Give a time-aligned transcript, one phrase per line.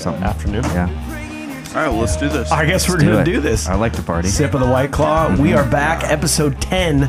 [0.00, 0.22] something.
[0.24, 0.64] Afternoon.
[0.64, 0.88] Yeah.
[1.70, 2.50] All right, well, let's do this.
[2.50, 3.68] I guess we're Do gonna do this.
[3.68, 4.28] I like to party.
[4.28, 5.36] Sip of the White Claw.
[5.36, 7.08] We are back, episode ten,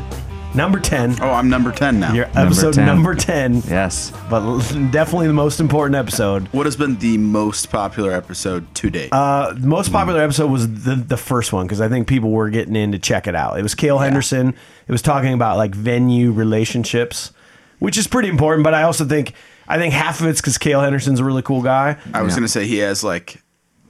[0.54, 1.16] number ten.
[1.20, 2.12] Oh, I'm number 10 now.
[2.12, 2.86] Your episode 10.
[2.86, 3.56] number ten.
[3.66, 4.12] Yes.
[4.30, 4.60] But
[4.92, 6.46] definitely the most important episode.
[6.48, 9.08] What has been the most popular episode to date?
[9.12, 12.48] Uh, the most popular episode was the the first one because I think people were
[12.50, 13.58] getting in to check it out.
[13.58, 14.50] It was Kale Henderson.
[14.86, 17.32] It was talking about like venue relationships,
[17.80, 18.62] which is pretty important.
[18.62, 19.32] But I also think
[19.72, 21.96] I think half of it's because Kale Henderson's a really cool guy.
[22.12, 22.40] I was yeah.
[22.40, 23.42] going to say he has like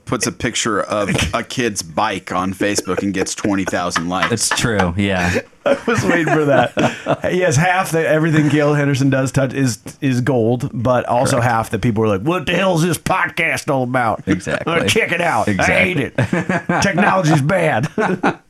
[0.05, 4.31] puts a picture of a kid's bike on Facebook and gets 20,000 likes.
[4.31, 4.95] It's true.
[4.97, 5.41] Yeah.
[5.67, 7.31] I was waiting for that.
[7.33, 11.71] he has half that everything Kale Henderson does touch is is gold, but also half
[11.71, 14.73] that people are like, "What the hell is this podcast all about?" Exactly.
[14.73, 15.49] Uh, check it out.
[15.49, 16.17] I hate it.
[16.17, 17.89] Technology's bad.
[17.97, 18.41] but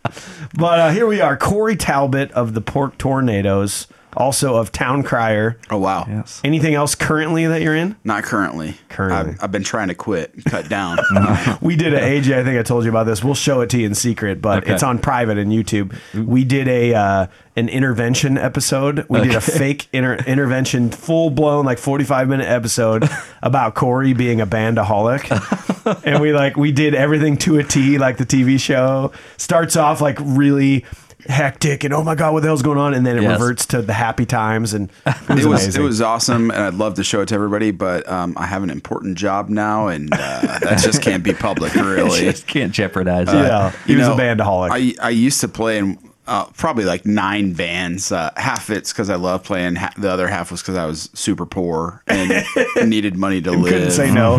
[0.60, 5.58] uh, here we are, Corey Talbot of the Pork Tornadoes, also of Town Crier.
[5.70, 6.04] oh, wow.
[6.08, 6.40] Yes.
[6.44, 7.96] Anything else currently that you're in?
[8.04, 8.76] Not currently.
[8.88, 9.34] Currently.
[9.34, 10.98] I've, I've been trying to quit, cut down.
[11.60, 12.38] We did a AJ.
[12.38, 13.22] I think I told you about this.
[13.22, 14.72] We'll show it to you in secret, but Okay.
[14.74, 15.94] it's on private and YouTube.
[16.14, 19.06] We did a uh, an intervention episode.
[19.08, 23.08] We did a fake inter- intervention, full blown like forty five minute episode
[23.42, 25.30] about Corey being a bandaholic,
[26.04, 29.12] and we like we did everything to a T, like the TV show.
[29.36, 30.84] Starts off like really
[31.26, 33.32] hectic and oh my god what the hell's going on and then it Yes.
[33.38, 36.74] reverts to the happy times and it was, it was it was awesome, and I'd
[36.74, 40.12] love to show it to everybody, but um, I have an important job now, and
[40.12, 42.20] uh, that just can't be public, really.
[42.22, 43.36] Just can't jeopardize it.
[43.36, 46.84] yeah he You was know, a bandaholic I I used to play in uh, probably
[46.84, 48.12] like nine bands.
[48.12, 49.74] Uh, half it's because I love playing.
[49.76, 52.44] Ha- the other half was because I was super poor and
[52.88, 53.72] needed money to live.
[53.72, 54.36] couldn't say no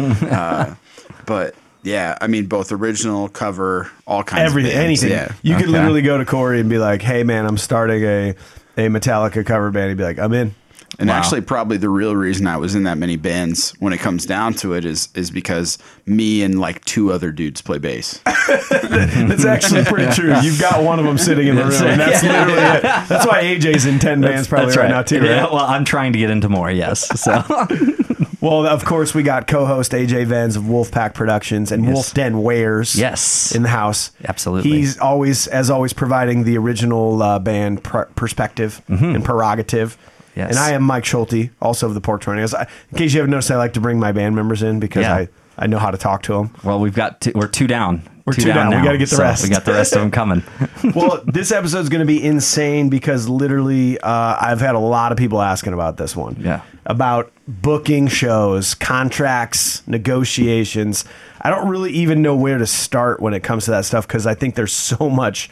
[1.26, 5.04] But yeah, I mean both original, cover, all kinds everything, of bands.
[5.04, 5.18] anything.
[5.18, 5.34] Yeah.
[5.42, 8.30] You could literally go to Corey and be like, "Hey, man, I'm starting a
[8.78, 10.56] a Metallica cover band." He'd be like, "I'm in."
[11.00, 11.16] And Wow.
[11.18, 14.54] actually, probably the real reason I was in that many bands, when it comes down
[14.56, 18.20] to it, is is because me and like two other dudes play bass.
[18.28, 20.36] That's actually pretty true.
[20.42, 22.84] You've got one of them sitting in the room, and that's literally it.
[22.84, 24.90] That's why AJ's in ten bands probably right, right.
[24.90, 25.30] now too, right?
[25.30, 26.70] Yeah, well, I'm trying to get into more.
[26.70, 27.08] Yes.
[27.20, 27.42] So
[28.44, 32.94] Well, of course, we got co-host AJ Venz of Wolfpack Productions and Wolf Den Wares.
[32.94, 33.56] Yes.
[33.56, 34.12] in the house.
[34.26, 34.70] Absolutely.
[34.70, 39.96] He's always, as always, providing the original uh, band pr- perspective and prerogative.
[39.98, 40.40] Mm-hmm.
[40.40, 40.50] Yes.
[40.50, 42.54] And I am Mike Schulte, also of the Pork Tornadoes.
[42.54, 45.04] I, in case you haven't noticed, I like to bring my band members in because
[45.04, 45.16] Yeah.
[45.16, 46.54] I, I know how to talk to them.
[46.66, 48.02] well, we've got two, we're two down.
[48.26, 48.70] We're two down.
[48.70, 49.44] We now, gotta get the so rest.
[49.44, 50.44] We got the rest of them coming.
[50.96, 55.12] well, this episode is going to be insane because literally, uh, I've had a lot
[55.12, 56.38] of people asking about this one.
[56.40, 56.62] Yeah.
[56.86, 61.06] About booking shows, contracts, negotiations.
[61.42, 64.26] I don't really even know where to start when it comes to that stuff because
[64.26, 65.50] I think there's so much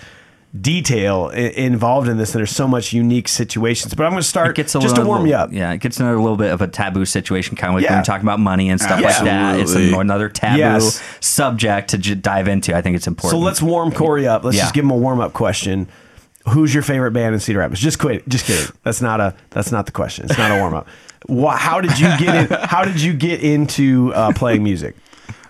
[0.59, 3.94] detail I- involved in this and there's so much unique situations.
[3.94, 5.52] But I'm going to start gets a just to little, warm you up.
[5.53, 7.91] Yeah, it gets another little bit of a taboo situation, kind of like Yeah.
[7.91, 9.59] when you're talking about money and stuff like that.
[9.59, 11.02] It's another taboo Yes.
[11.22, 12.75] subject to j- dive into.
[12.75, 13.40] I think it's important.
[13.40, 14.44] So let's warm Corey up.
[14.44, 14.63] Let's Yeah.
[14.63, 15.88] just give him a warm up question.
[16.50, 17.79] Who's your favorite band in Cedar Rapids?
[17.79, 18.28] Just quit.
[18.28, 18.66] Just kidding.
[18.84, 19.35] That's not a.
[19.52, 20.25] That's not the question.
[20.25, 20.88] It's not a warm up.
[21.30, 22.58] How did you get in?
[22.64, 24.96] How did you get into uh, playing music?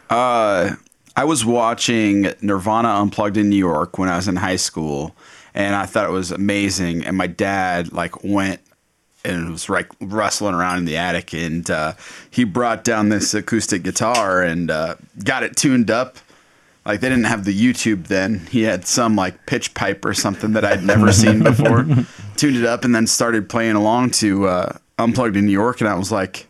[0.09, 0.75] Uh,
[1.15, 5.15] I was watching Nirvana Unplugged in New York when I was in high school,
[5.53, 7.05] and I thought it was amazing.
[7.05, 8.61] And my dad like went
[9.23, 11.93] and was like rustling around in the attic, and uh,
[12.29, 16.17] he brought down this acoustic guitar and uh, got it tuned up.
[16.85, 18.47] Like they didn't have the YouTube then.
[18.49, 21.85] He had some like pitch pipe or something that I'd never seen before.
[22.37, 25.89] Tuned it up and then started playing along to uh, Unplugged in New York, and
[25.89, 26.47] I was like,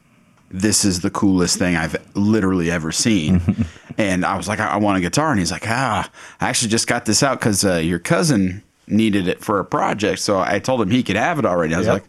[0.50, 3.42] "This is the coolest thing I've literally ever seen."
[3.98, 6.10] and I was like, I-, "I want a guitar," and he's like, "Ah,
[6.40, 10.20] I actually just got this out because uh, your cousin needed it for a project."
[10.20, 11.74] So I told him he could have it already.
[11.74, 11.94] I was Yep.
[11.94, 12.04] like,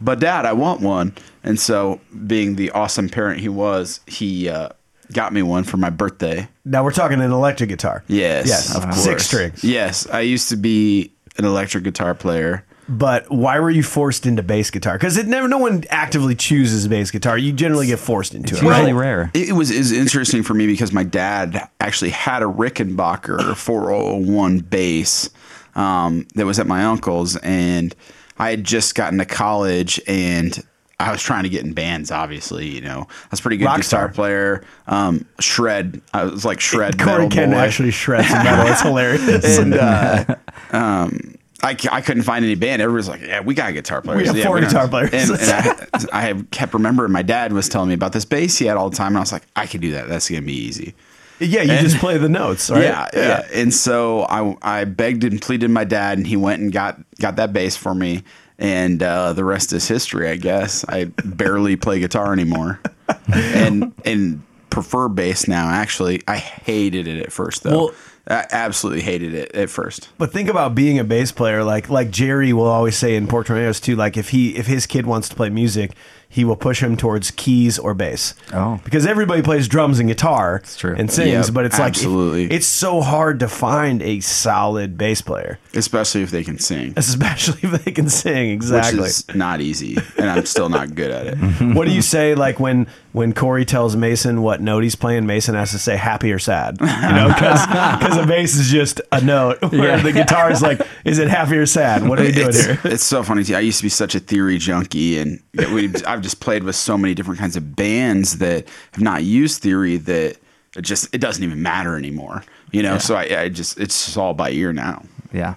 [0.00, 4.70] "But Dad, I want one." And so, being the awesome parent he was, he uh,
[5.12, 6.48] got me one for my birthday.
[6.64, 8.02] Now we're talking an electric guitar.
[8.08, 8.74] Yes, Yes.
[8.74, 9.04] of course.
[9.04, 9.62] Six strings.
[9.62, 12.64] Yes, I used to be an electric guitar player.
[12.88, 14.94] But why were you forced into bass guitar?
[14.96, 15.48] Because it never.
[15.48, 17.36] No one actively chooses bass guitar.
[17.36, 18.66] You generally get forced into It's it.
[18.66, 19.00] really right?
[19.00, 19.30] rare.
[19.34, 24.60] It, it was is interesting for me because my dad actually had a Rickenbacker 401
[24.60, 25.30] bass
[25.74, 27.94] um, that was at my uncle's, and
[28.38, 30.62] I had just gotten to college and.
[30.98, 32.68] I was trying to get in bands, obviously.
[32.68, 33.80] You know, I was a pretty good Rockstar.
[33.82, 34.64] guitar player.
[34.86, 36.98] Um, shred, I was like shred.
[36.98, 37.56] Corey metal can boy.
[37.56, 38.72] actually shreds some metal.
[38.72, 39.58] It's hilarious.
[39.58, 40.24] and uh,
[40.72, 42.82] um, I, c- I couldn't find any band.
[42.82, 44.20] Everyone's like, "Yeah, we got guitar players.
[44.22, 45.10] We have yeah, four we got-" guitar players.
[45.12, 48.58] And, and I, I have kept remembering my dad was telling me about this bass
[48.58, 50.08] he had all the time, and I was like, I can do that.
[50.08, 50.94] That's gonna be easy.
[51.38, 52.82] yeah, you just play the notes, right?
[52.82, 56.72] Yeah, yeah, And so I I begged and pleaded my dad, and he went and
[56.72, 58.22] got got that bass for me.
[58.58, 60.28] and uh, the rest is history.
[60.30, 62.80] I guess I barely play guitar anymore,
[63.34, 65.68] and and prefer bass now.
[65.68, 67.78] Actually, I hated it at first though.
[67.86, 67.94] Well-
[68.28, 70.08] I absolutely hated it at first.
[70.18, 73.46] But think about being a bass player, like like Jerry will always say in Pork
[73.46, 73.94] Tornadoes too.
[73.96, 75.92] Like if he if his kid wants to play music,
[76.28, 78.34] he will push him towards keys or bass.
[78.52, 78.80] Oh.
[78.84, 80.94] because everybody plays drums and guitar true.
[80.98, 82.44] and sings, Yep, but it's like absolutely.
[82.46, 86.94] if- it's so hard to find a solid bass player, Especially if they can sing,
[86.96, 88.50] especially if they can sing.
[88.50, 89.00] Exactly.
[89.02, 91.36] which is not easy, and I'm still not good at it.
[91.76, 95.24] what do you say like when when Corey tells Mason what note he's playing?
[95.24, 99.22] Mason has to say happy or sad, you know, because a bass is just a
[99.22, 99.56] note.
[99.72, 100.02] Where Yeah.
[100.02, 102.06] the guitar is like, is it happy or sad?
[102.06, 102.78] What are we doing it's, here?
[102.84, 103.42] it's so funny.
[103.42, 103.54] Too.
[103.54, 106.98] I used to be such a theory junkie, and we, I've just played with so
[106.98, 110.36] many different kinds of bands that have not used theory that
[110.76, 112.44] it just it doesn't even matter anymore.
[112.70, 115.02] You know, so I, I just it's just all by ear now.
[115.32, 115.54] Yeah.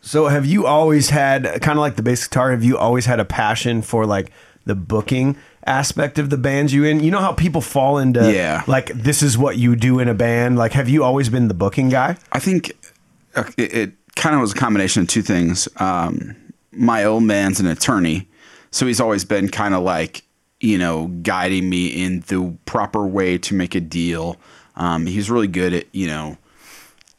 [0.00, 2.52] So have you always had kind of like the bass guitar?
[2.52, 4.30] Have you always had a passion for like
[4.64, 5.36] the booking
[5.66, 7.00] aspect of the bands you in?
[7.00, 8.62] You know how people fall into Yeah.
[8.66, 10.56] like this is what you do in a band.
[10.56, 12.16] Like, have you always been the booking guy?
[12.32, 12.72] I think
[13.34, 15.68] uh, it, it kind of was a combination of two things.
[15.76, 16.36] Um,
[16.72, 18.28] my old man's an attorney,
[18.70, 20.22] so he's always been kind of like
[20.60, 24.36] you know guiding me in the proper way to make a deal.
[24.76, 26.38] Um, he's really good at you know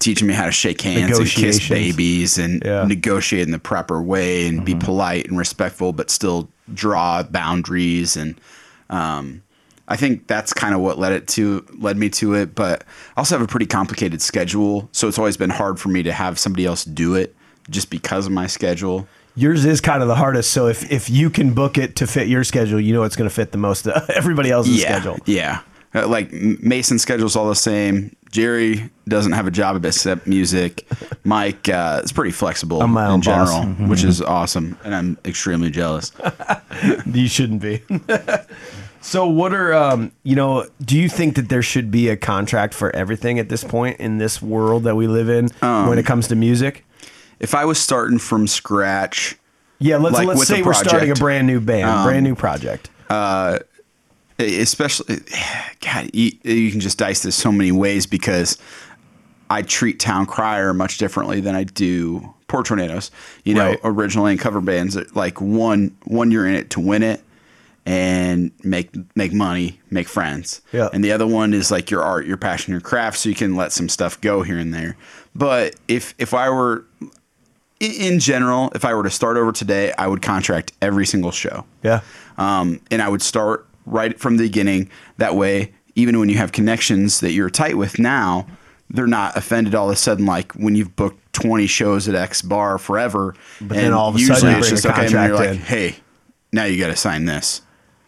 [0.01, 2.83] teaching me how to shake hands and kiss babies and Yeah.
[2.85, 8.35] negotiate in the proper way and be polite and respectful, but still draw boundaries and.
[8.89, 9.43] Um,
[9.87, 12.55] I think that's kind of what led it to led me to it.
[12.55, 12.83] But
[13.17, 16.13] I also have a pretty complicated schedule, so it's always been hard for me to
[16.13, 17.35] have somebody else do it
[17.69, 19.05] just because of my schedule.
[19.35, 20.51] Yours is kind of the hardest.
[20.51, 23.29] So if if you can book it to fit your schedule, you know it's going
[23.29, 25.17] to fit the most everybody else's yeah, schedule.
[25.25, 25.59] yeah.
[25.93, 28.15] Uh, Like Mason's schedule's all the same.
[28.31, 30.87] Jerry doesn't have a job except music.
[31.25, 36.11] Mike uh, is pretty flexible I'm in general, which is awesome, and I'm extremely jealous.
[37.05, 37.81] You shouldn't be.
[39.01, 42.73] so what are um you know, do you think that there should be a contract
[42.73, 46.05] for everything at this point in this world that we live in Um, when it
[46.05, 46.85] comes to music?
[47.39, 49.35] If I was starting from scratch,
[49.79, 51.13] Yeah, let's like let's say we're starting a.
[51.13, 52.89] Um, brand new band, brand new project.
[54.41, 55.19] Especially
[55.81, 58.57] God, you, you can just dice this so many ways because
[59.49, 63.11] I treat Town Crier much differently than I do Pork Tornadoes.
[63.43, 63.79] You know, Right.
[63.83, 67.21] originally in cover bands, like one one you're in it to win it
[67.85, 70.61] and make make money, make friends.
[70.71, 70.89] Yeah.
[70.93, 73.55] And the other one is like your art, your passion, your craft, so you can
[73.55, 74.95] let some stuff go here and there.
[75.35, 76.85] But if if I were
[77.79, 81.31] in- in general, if I were to start over today, I would contract every single
[81.31, 82.01] show Yeah.
[82.37, 84.89] um, and I would start right from the beginning.
[85.17, 88.47] That way, even when you have connections that you're tight with now,
[88.89, 90.25] they're not offended all of a sudden.
[90.25, 94.19] Like when you've booked 20 shows at X bar forever, But then all of a
[94.19, 95.57] sudden you bring a and then you're like, in.
[95.57, 95.95] hey,
[96.51, 97.61] now you got to sign this.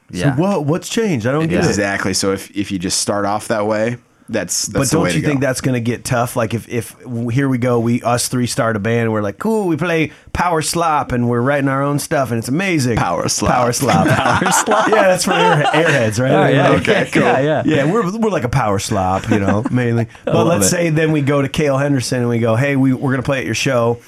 [0.10, 0.36] Yeah.
[0.36, 1.26] So what what's changed?
[1.26, 1.68] I don't get it.
[1.68, 2.14] Exactly.
[2.14, 3.98] So if if you just start off that way,
[4.30, 5.48] that's that's But the don't you to think go.
[5.48, 6.36] that's going to get tough?
[6.36, 6.96] Like if if
[7.32, 10.62] here we go, we us three start a band, we're like, cool, we play Power
[10.62, 12.98] Slop, and we're writing our own stuff, and it's amazing.
[12.98, 13.52] Power Slop.
[13.56, 14.88] Power Slop, Power Slop.
[14.88, 16.32] Yeah, that's for air, Airheads, right?
[16.32, 16.72] Oh, yeah.
[16.80, 17.22] Okay, cool.
[17.24, 17.64] Yeah, yeah.
[17.66, 20.08] Yeah, we're, we're like a power slop, you know, mainly.
[20.26, 20.70] But let's it.
[20.70, 23.26] say then we go to Kale Henderson and we go, hey, we, we're going to
[23.26, 24.00] play at your show.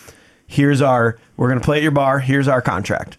[0.47, 2.19] Here's our, we're going to play at your bar.
[2.19, 3.17] Here's our contract.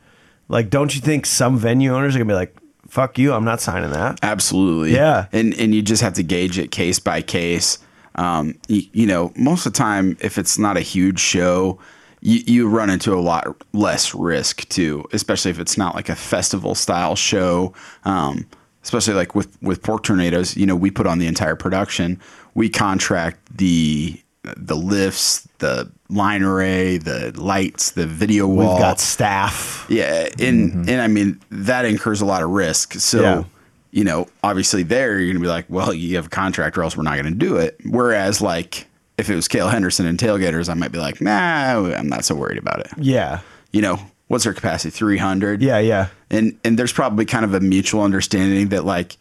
[0.49, 2.57] Like, don't you think some venue owners are going to be like,
[2.88, 4.19] fuck you, I'm not signing that?
[4.23, 4.95] Absolutely.
[4.95, 5.26] Yeah.
[5.33, 7.78] And and you just have to gauge it case by case.
[8.14, 11.78] Um, you, you know, most of the time, if it's not a huge show,
[12.21, 16.16] you, you run into a lot less risk too, especially if it's not like a
[16.16, 17.75] festival style show.
[18.05, 18.47] Um,
[18.83, 22.21] especially like with with Pork Tornadoes, you know, we put on the entire production.
[22.55, 24.21] We contract the
[24.57, 28.75] the lifts, the line array, the lights, the video wall.
[28.75, 29.87] We've got staff.
[29.89, 30.89] Yeah, and mm-hmm.
[30.89, 32.95] and I mean that incurs a lot of risk.
[32.95, 33.45] So, Yeah.
[33.91, 36.97] you know, obviously there you're gonna be like, well, you have a contract, or else
[36.97, 37.79] we're not gonna do it.
[37.85, 38.87] Whereas, like,
[39.19, 42.35] if it was Kale Henderson and Tailgaters, I might be like, nah, I'm not so
[42.35, 42.89] worried about it.
[42.99, 43.41] Yeah.
[43.73, 43.99] You know,
[44.29, 44.91] what's their capacity?
[44.91, 45.63] Three hundred.
[45.63, 46.09] Yeah, yeah.
[46.31, 49.17] and and there's probably kind of a mutual understanding that like,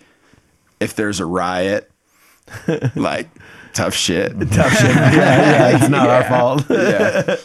[0.79, 1.91] if there's a riot,
[2.95, 3.29] like
[3.75, 4.31] tough shit.
[4.51, 4.89] Tough shit.
[4.95, 5.11] Yeah,
[5.69, 5.77] yeah.
[5.77, 6.65] It's not our fault.
[6.69, 7.35] yeah.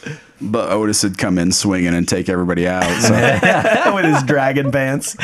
[0.42, 2.84] But Otis would come in swinging and take everybody out.
[3.02, 5.14] So With his dragon pants.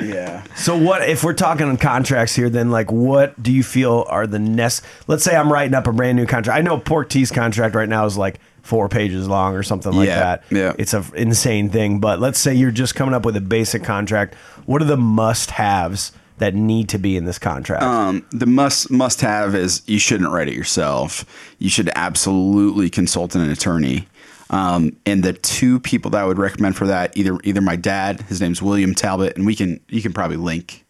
[0.00, 0.42] yeah.
[0.56, 2.48] So what if we're talking on contracts here?
[2.48, 4.82] Then like, what do you feel are the nest?
[5.06, 6.58] Let's say I'm writing up a brand new contract.
[6.58, 10.06] I know Pork T's contract right now is like four pages long or something like
[10.08, 10.44] Yeah, that.
[10.50, 10.72] yeah.
[10.78, 12.00] it's an insane thing.
[12.00, 14.34] But let's say you're just coming up with a basic contract.
[14.64, 17.82] What are the must-haves that need to be in this contract?
[17.82, 21.24] Um, the must must have is you shouldn't write it yourself.
[21.58, 24.08] You should absolutely consult an attorney.
[24.50, 28.22] Um, and the two people that I would recommend for that either either my dad,
[28.22, 30.84] his name's William Talbot, and we can you can probably link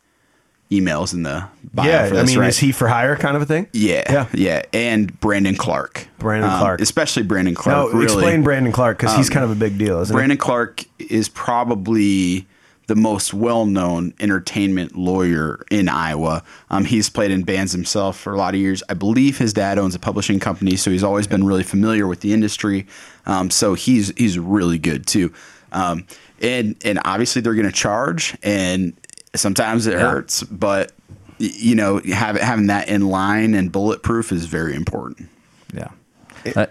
[0.71, 2.49] emails in the bio yeah, for I mean, right?
[2.49, 3.67] is he for hire kind of a thing?
[3.73, 4.27] Yeah, Yeah.
[4.33, 6.81] yeah, and Brandon Clark, Brandon Um, Clark.
[6.81, 7.93] especially Brandon Clark.
[7.93, 11.29] really, explain Brandon Clark because he's kind of a big deal, isn't Brandon Clark is
[11.29, 12.47] probably
[12.91, 16.43] the most well-known entertainment lawyer in Iowa.
[16.71, 18.83] Um, he's played in bands himself for a lot of years.
[18.89, 22.19] I believe his dad owns a publishing company, so he's always been really familiar with
[22.19, 22.89] the industry.
[23.27, 25.33] Um, so he's he's really good too.
[25.71, 26.05] Um,
[26.43, 28.93] and and obviously they're going to charge, and
[29.37, 30.91] sometimes it hurts, but
[31.39, 35.29] you know, have, having that in line and bulletproof is very important.
[35.73, 35.91] Yeah.
[36.57, 36.67] Uh,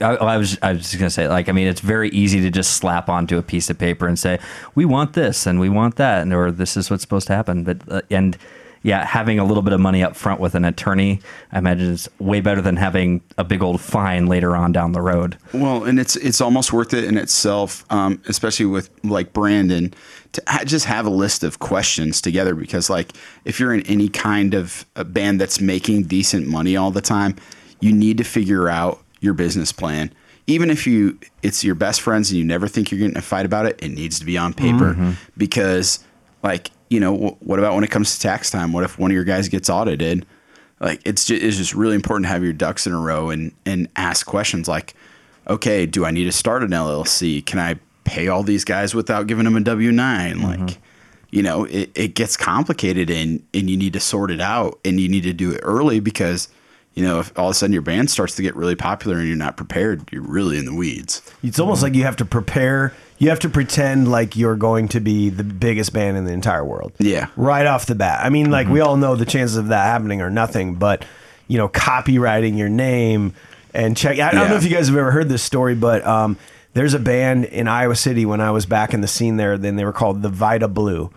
[0.00, 2.50] I, I was I was just gonna say like I mean it's very easy to
[2.50, 4.38] just slap onto a piece of paper and say
[4.74, 7.64] we want this and we want that and or this is what's supposed to happen
[7.64, 8.36] but uh, and
[8.82, 11.20] yeah having a little bit of money up front with an attorney
[11.52, 15.00] I imagine is way better than having a big old fine later on down the
[15.00, 15.38] road.
[15.54, 19.94] Well, and it's it's almost worth it in itself, um, especially with like Brandon,
[20.32, 22.54] to just have a list of questions together.
[22.54, 23.12] Because like
[23.46, 27.36] if you're in any kind of a band that's making decent money all the time,
[27.80, 30.12] you need to figure out your business plan.
[30.46, 33.22] Even if you it's your best friends and you never think you're getting in a
[33.22, 35.12] fight about it, it needs to be on paper mm-hmm.
[35.36, 36.04] because
[36.42, 38.72] like you know wh- what about when it comes to tax time?
[38.72, 40.24] What if one of your guys gets audited?
[40.80, 43.52] like it's just, it's just really important to have your ducks in a row and
[43.64, 44.94] and ask questions like
[45.48, 49.26] okay do i need to start an llc can i pay all these guys without
[49.26, 50.44] giving them a w9 mm-hmm.
[50.44, 50.78] like
[51.30, 55.00] you know it, it gets complicated and and you need to sort it out and
[55.00, 56.48] you need to do it early because
[56.96, 59.28] you know if all of a sudden your band starts to get really popular and
[59.28, 62.92] you're not prepared you're really in the weeds It's almost like you have to prepare.
[63.18, 66.62] You have to pretend like you're going to be the biggest band in the entire
[66.64, 66.92] world.
[66.98, 67.28] Yeah.
[67.36, 68.20] Right off the bat.
[68.22, 71.02] I mean, like we all know the chances of that happening are nothing, but
[71.48, 73.32] you know, copywriting your name
[73.72, 74.18] and check.
[74.18, 74.48] I don't Yeah.
[74.48, 76.36] know if you guys have ever heard this story, but um,
[76.74, 79.56] there's a band in Iowa City when I was back in the scene there.
[79.56, 81.10] Then they were called the Vida Blue.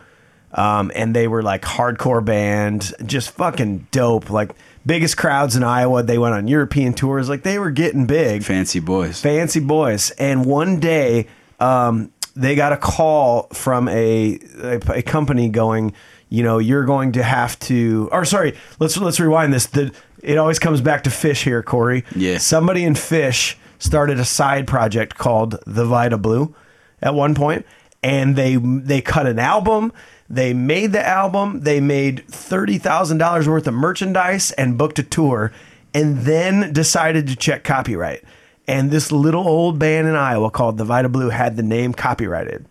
[0.53, 4.29] Um, and they were like hardcore band, just fucking dope.
[4.29, 4.51] Like
[4.85, 6.03] biggest crowds in Iowa.
[6.03, 7.29] They went on European tours.
[7.29, 10.11] Like they were getting big fancy boys fancy boys.
[10.11, 11.27] And one day,
[11.59, 15.93] um, they got a call from a, a a company going,
[16.29, 18.09] you know, you're going to have to.
[18.11, 19.65] Or sorry, let's let's rewind this.
[19.67, 22.03] The it always comes back to Phish here, Corey.
[22.15, 22.37] Yeah.
[22.37, 26.53] Somebody in Phish started a side project called the Vida Blue
[27.01, 27.65] at one point,
[28.03, 29.91] and they they cut an album.
[30.29, 31.61] They made the album.
[31.61, 35.51] They made thirty thousand dollars worth of merchandise and booked a tour,
[35.93, 38.23] and then decided to check copyright.
[38.67, 42.65] And this little old band in Iowa called the Vida Blue had the name copyrighted.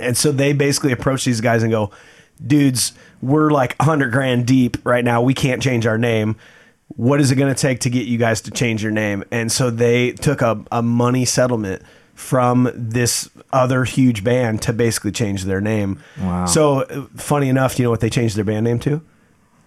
[0.00, 1.92] And so they basically approached these guys and go,
[2.44, 5.22] dudes, we're like 100 grand deep right now.
[5.22, 6.34] We can't change our name.
[6.88, 9.22] What is it going to take to get you guys to change your name?
[9.30, 11.82] And so they took a, a money settlement
[12.18, 16.02] from this other huge band to basically change their name.
[16.20, 16.46] Wow.
[16.46, 19.00] So uh, funny enough, you know what they changed their band name to?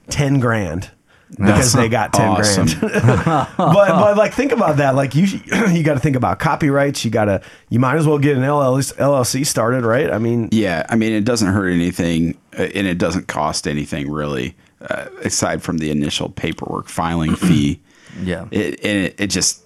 [0.10, 0.92] 10 grand.
[1.30, 2.66] Because they got 10 awesome.
[2.66, 2.92] grand.
[2.98, 4.96] but but like think about that.
[4.96, 5.24] Like you
[5.72, 7.06] you got to think about copyrights.
[7.06, 10.12] You got to you might as well get an LLC, LLC started, right?
[10.12, 14.12] I mean, Yeah, I mean, it doesn't hurt anything, uh, and it doesn't cost anything
[14.12, 17.80] really, uh, aside from the initial paperwork filing fee.
[18.22, 18.46] Yeah.
[18.52, 19.64] it, and it, it just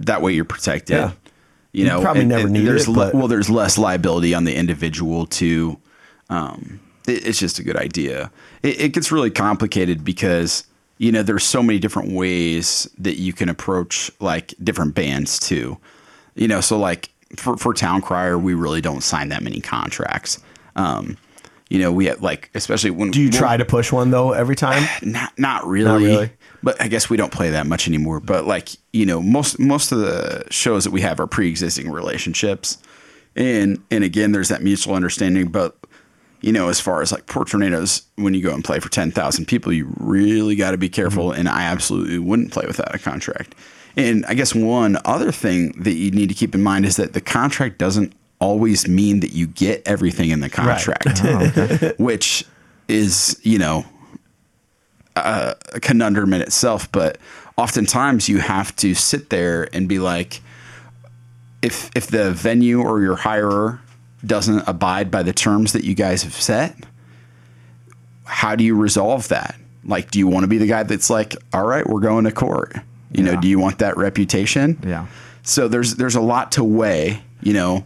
[0.00, 0.96] that way you're protected.
[0.96, 1.12] Yeah.
[1.78, 4.34] You You know, probably and- never and need there's it, le- well, there's less liability
[4.34, 5.78] on the individual too.
[6.28, 8.30] Um, it, it's just a good idea.
[8.62, 10.64] It, it gets really complicated because
[10.98, 15.78] you know there's so many different ways that you can approach like different bands too.
[16.34, 20.40] You know, so like for for Town Crier, we really don't sign that many contracts.
[20.76, 21.16] Um,
[21.70, 24.32] you know, we have like especially when do you when- try to push one though
[24.32, 24.82] every time?
[25.02, 26.04] not not really.
[26.04, 26.30] really?
[26.62, 28.20] But I guess we don't play that much anymore.
[28.20, 32.78] But like you know, most most of the shows that we have are pre-existing relationships,
[33.36, 35.48] and and again, there's that mutual understanding.
[35.48, 35.76] But
[36.40, 39.10] you know, as far as like Pork Tornadoes, when you go and play for ten
[39.10, 41.28] thousand people, you really got to be careful.
[41.28, 41.40] Mm-hmm.
[41.40, 43.54] And I absolutely wouldn't play without a contract.
[43.96, 47.14] And I guess one other thing that you need to keep in mind is that
[47.14, 52.44] the contract doesn't always mean that you get everything in the contract, oh, which
[52.86, 53.84] is you know
[55.18, 57.18] a conundrum in itself, but
[57.56, 60.40] oftentimes you have to sit there and be like,
[61.62, 63.80] if if the venue or your hirer
[64.24, 66.76] doesn't abide by the terms that you guys have set,
[68.24, 69.56] how do you resolve that?
[69.84, 72.32] Like, do you want to be the guy that's like, all right, we're going to
[72.32, 72.74] court?
[73.10, 74.78] You know, do you want that reputation?
[74.84, 75.06] Yeah.
[75.42, 77.22] So there's there's a lot to weigh.
[77.40, 77.84] You know,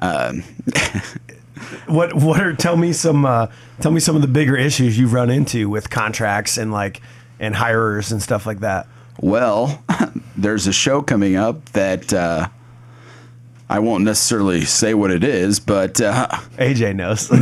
[0.00, 0.42] um,
[1.86, 3.46] What what are tell me some uh,
[3.80, 7.00] tell me some of the bigger issues you've run into with contracts and like
[7.38, 8.86] and hirers and stuff like that.
[9.20, 9.82] Well,
[10.36, 12.48] there's a show coming up that uh,
[13.68, 17.28] I won't necessarily say what it is, but uh, AJ knows.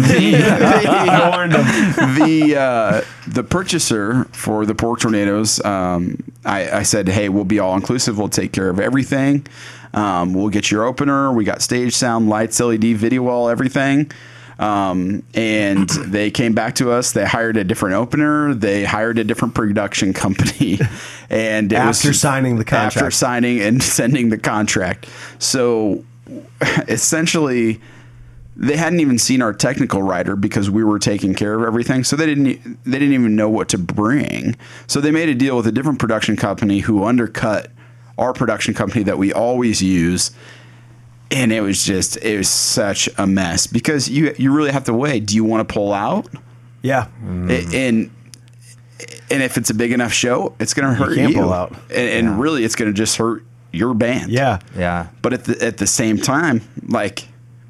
[1.47, 2.15] Him.
[2.15, 7.59] the uh, the purchaser for the pork tornadoes, um, I, I said, hey, we'll be
[7.59, 8.19] all inclusive.
[8.19, 9.47] We'll take care of everything.
[9.95, 11.33] Um, we'll get your opener.
[11.33, 14.11] We got stage sound, lights, LED, video wall, everything.
[14.59, 17.13] Um, and they came back to us.
[17.13, 18.55] They hired a different opener.
[18.55, 20.79] They hired a different production company,
[21.31, 25.09] and it After was, signing the contract, After signing and sending the contract.
[25.39, 26.05] So
[26.89, 27.81] essentially,
[28.57, 32.05] they hadn't even seen our technical rider because we were taking care of everything.
[32.05, 34.57] So they didn't they didn't even know what to bring.
[34.87, 37.71] So they made a deal with a different production company who undercut
[38.19, 40.31] our production company that we always use.
[41.31, 44.93] And it was just it was such a mess because you you really have to
[44.95, 45.21] weigh.
[45.21, 46.29] Do you want to pull out?
[46.83, 47.07] Yeah.
[47.25, 48.11] A- And
[49.31, 51.17] and if it's a big enough show, it's going to hurt you.
[51.29, 51.73] can't pull out.
[51.91, 54.31] And, and really, it's going to just hurt your band.
[54.31, 54.59] Yeah.
[54.77, 55.07] Yeah.
[55.23, 57.27] But at the at the same time, like,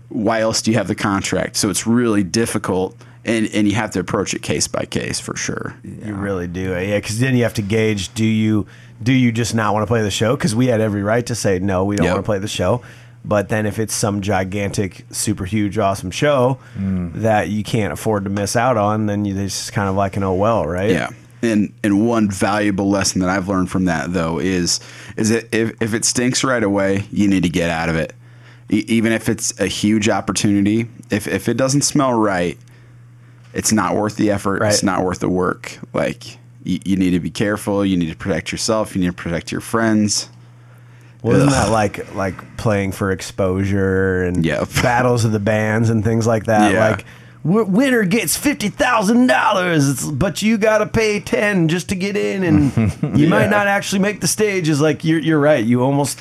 [0.09, 1.55] why else do you have the contract?
[1.55, 5.37] So it's really difficult, and and you have to approach it case by case for
[5.37, 5.75] sure.
[5.85, 6.75] You really do.
[6.75, 6.83] Eh?
[6.83, 8.67] Yeah, because then you have to gauge do you
[9.03, 10.37] do you just not want to play the show?
[10.37, 12.15] Because we had every right to say no, we don't Yep.
[12.15, 12.83] want to play the show.
[13.25, 17.13] But then if it's some gigantic, super huge, awesome show mm.
[17.15, 20.17] that you can't afford to miss out on, then you it's just kind of like
[20.17, 20.91] an oh well, right?
[20.91, 21.11] Yeah.
[21.43, 24.81] And and one valuable lesson that I've learned from that though is
[25.17, 28.13] is that if if it stinks right away, you need to get out of it.
[28.71, 32.59] E- even if it's a huge opportunity, if if it doesn't smell right,
[33.55, 34.63] it's not worth the effort.
[34.63, 35.79] It's not worth the work.
[35.93, 37.85] Like you, you need to be careful.
[37.85, 38.95] You need to protect yourself.
[38.95, 40.29] You need to protect your friends.
[41.23, 41.55] Well, isn't Ugh.
[41.55, 44.69] that like like playing for exposure and Yep.
[44.83, 46.73] battles of the bands and things like that?
[46.73, 46.91] Yeah.
[46.91, 47.05] Like
[47.45, 52.17] w- winner gets fifty thousand dollars, but you got to pay ten just to get
[52.17, 54.69] in, and you might not actually make the stage.
[54.69, 55.65] Is like you're you're right.
[55.65, 56.19] You almost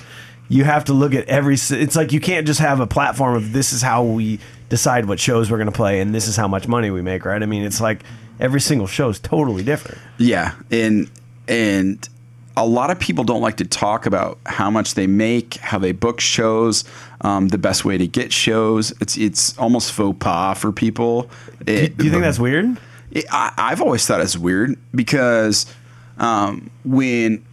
[0.51, 1.55] you have to look at every.
[1.55, 5.19] It's like you can't just have a platform of this is how we decide what
[5.19, 7.25] shows we're going to play and this is how much money we make.
[7.25, 7.41] Right?
[7.41, 8.03] I mean, it's like
[8.39, 9.99] every single show is totally different.
[10.17, 11.09] Yeah, and
[11.47, 12.07] and
[12.57, 15.93] a lot of people don't like to talk about how much they make, how they
[15.93, 16.83] book shows,
[17.21, 18.91] um, the best way to get shows.
[18.99, 21.29] It's it's almost faux pas for people.
[21.65, 22.77] Do, It- do you think that's weird?
[23.11, 25.65] it- I, I've always thought it's weird because
[26.17, 27.43] um, when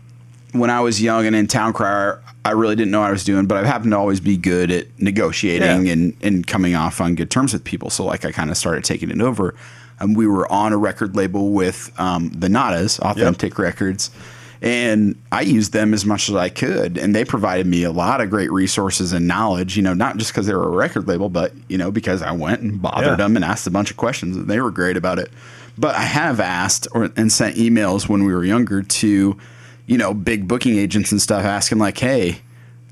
[0.53, 3.25] when I was young and in town crier, I really didn't know what I was
[3.25, 5.93] doing, but I happened to always be good at negotiating Yeah.
[5.93, 7.91] and, and coming off on good terms with people.
[7.91, 9.55] So like I kind of started taking it over.
[10.01, 14.11] And we were on a record label with um, the Nadas, Authentic Records.
[14.63, 18.21] And I used them as much as I could, and they provided me a lot
[18.21, 19.77] of great resources and knowledge.
[19.77, 22.33] You know, not just because they were a record label, but you know because I
[22.33, 23.15] went and bothered Yeah.
[23.15, 25.31] them and asked a bunch of questions, and they were great about it.
[25.77, 29.37] But I have asked or and sent emails when we were younger to,
[29.89, 32.39] you know, big booking agents and stuff, asking like, "Hey,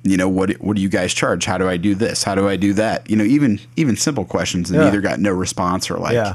[0.03, 1.45] you know, what what do you guys charge?
[1.45, 2.25] How do I do this?
[2.25, 4.89] How do I do that?" You know, even even simple questions, and Yeah.
[4.89, 6.35] either got no response or like, Yeah.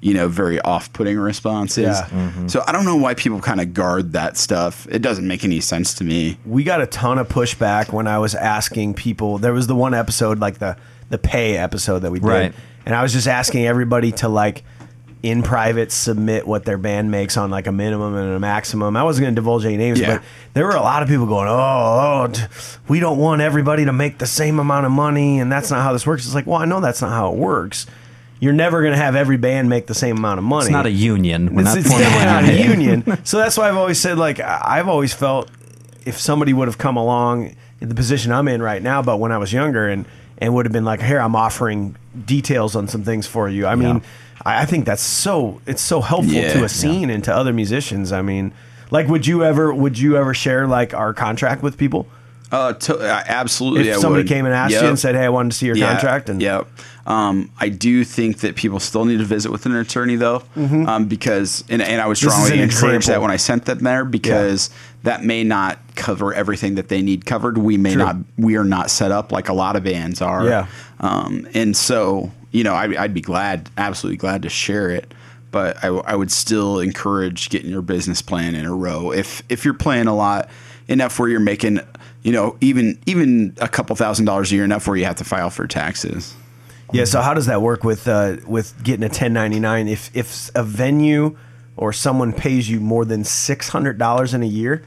[0.00, 1.84] you know, very off-putting responses.
[1.84, 2.06] Yeah.
[2.06, 2.46] Mm-hmm.
[2.48, 4.86] So I don't know why people kind of guard that stuff.
[4.90, 6.38] It doesn't make any sense to me.
[6.46, 9.38] we got a ton of pushback when I was asking people.
[9.38, 10.76] There was the one episode, like the
[11.10, 12.52] the pay episode that we did, Right.
[12.86, 14.62] and I was just asking everybody to like
[15.22, 18.96] in private submit what their band makes on like a minimum and a maximum.
[18.96, 20.18] I wasn't going to divulge any names, Yeah.
[20.18, 20.22] but
[20.54, 22.46] there were a lot of people going, "Oh, oh,
[22.88, 25.92] we don't want everybody to make the same amount of money, and that's not how
[25.92, 27.86] this works." It's like, well, I know that's not how it works.
[28.40, 30.66] You're never going to have every band make the same amount of money.
[30.66, 31.52] It's not a union.
[31.56, 33.18] We're It's, not it's definitely not a union.
[33.24, 35.50] So that's why I've always said, like, I've always felt
[36.06, 39.32] if somebody would have come along in the position I'm in right now, but when
[39.32, 40.04] I was younger and
[40.40, 43.66] and would have been like, here, I'm offering details on some things for you.
[43.66, 44.02] I mean,
[44.44, 47.52] I, I think that's so it's so helpful Yeah, to a scene and to other
[47.52, 48.12] musicians.
[48.12, 48.52] I mean,
[48.90, 52.06] like, would you ever would you ever share like our contract with people?
[52.50, 53.90] Uh, to, uh absolutely.
[53.90, 54.28] If I somebody would.
[54.28, 54.82] came and asked Yep.
[54.82, 56.66] you and said, "Hey, I wanted to see your contract," and Yep.
[57.06, 61.06] Um, I do think that people still need to visit with an attorney though, um,
[61.06, 62.28] because and, and I was Mm-hmm.
[62.30, 64.70] Strongly an encouraged that when I sent them there because
[65.04, 67.56] that may not cover everything that they need covered.
[67.58, 68.04] We may True.
[68.04, 68.16] not.
[68.38, 70.46] We are not set up like a lot of bands are.
[70.46, 70.66] Yeah.
[71.00, 75.12] Um, and so you know, I, I'd be glad, absolutely glad to share it.
[75.50, 79.12] But I, I would still encourage getting your business plan in a row.
[79.12, 80.50] If if you're playing a lot
[80.88, 81.80] enough where you're making,
[82.22, 85.24] you know, even even a couple thousand dollars a year enough where you have to
[85.24, 86.34] file for taxes.
[86.92, 87.04] Yeah.
[87.04, 89.88] So how does that work with uh, with getting a 1099?
[89.88, 91.36] If if a venue
[91.76, 94.84] or someone pays you more than six hundred dollars in a year,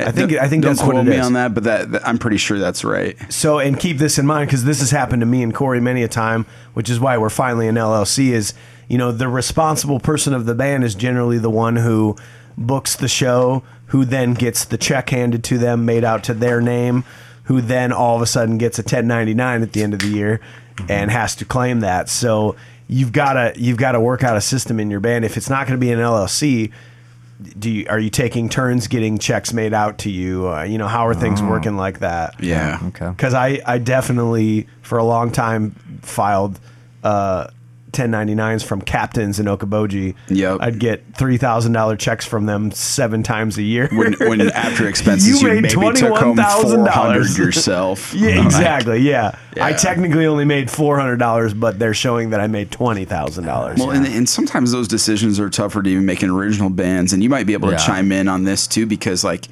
[0.00, 1.26] I think I think don't that's what quote it me is.
[1.26, 3.16] on that, but that, that- I'm pretty sure that's right.
[3.32, 6.02] So and keep this in mind because this has happened to me and Corey many
[6.02, 8.30] a time, which is why we're finally an LLC.
[8.30, 8.54] Is
[8.88, 12.16] you know the responsible person of the band is generally the one who
[12.56, 16.60] books the show, who then gets the check handed to them, made out to their
[16.60, 17.04] name.
[17.44, 20.40] who then all of a sudden gets a 1099 at the end of the year
[20.88, 22.08] and has to claim that.
[22.08, 22.54] So
[22.88, 25.24] you've got to you've got to work out a system in your band.
[25.24, 26.70] If it's not going to be an LLC,
[27.42, 30.48] do you, are you taking turns getting checks made out to you?
[30.48, 32.42] Uh, you know, how are things working like that?
[32.42, 32.78] Yeah.
[32.88, 33.08] Okay.
[33.08, 36.58] Because I, I definitely, for a long time, filed
[37.02, 37.48] uh,
[37.92, 40.14] 1099s from captains in Okoboji.
[40.28, 40.58] Yep.
[40.60, 43.88] I'd get $3,000 checks from them seven times a year.
[43.92, 46.92] When, when after expenses You you, made maybe took home $21,000.
[46.92, 48.14] 400 yourself.
[48.16, 48.98] yeah, exactly.
[49.00, 49.36] Yeah.
[49.60, 53.78] I technically only made $400, but they're showing that I made $20,000.
[53.78, 57.22] Well, and, and sometimes those decisions are tougher to even make in original bands, and
[57.22, 57.78] you might be able to Yeah.
[57.86, 59.46] chime in on this too, because like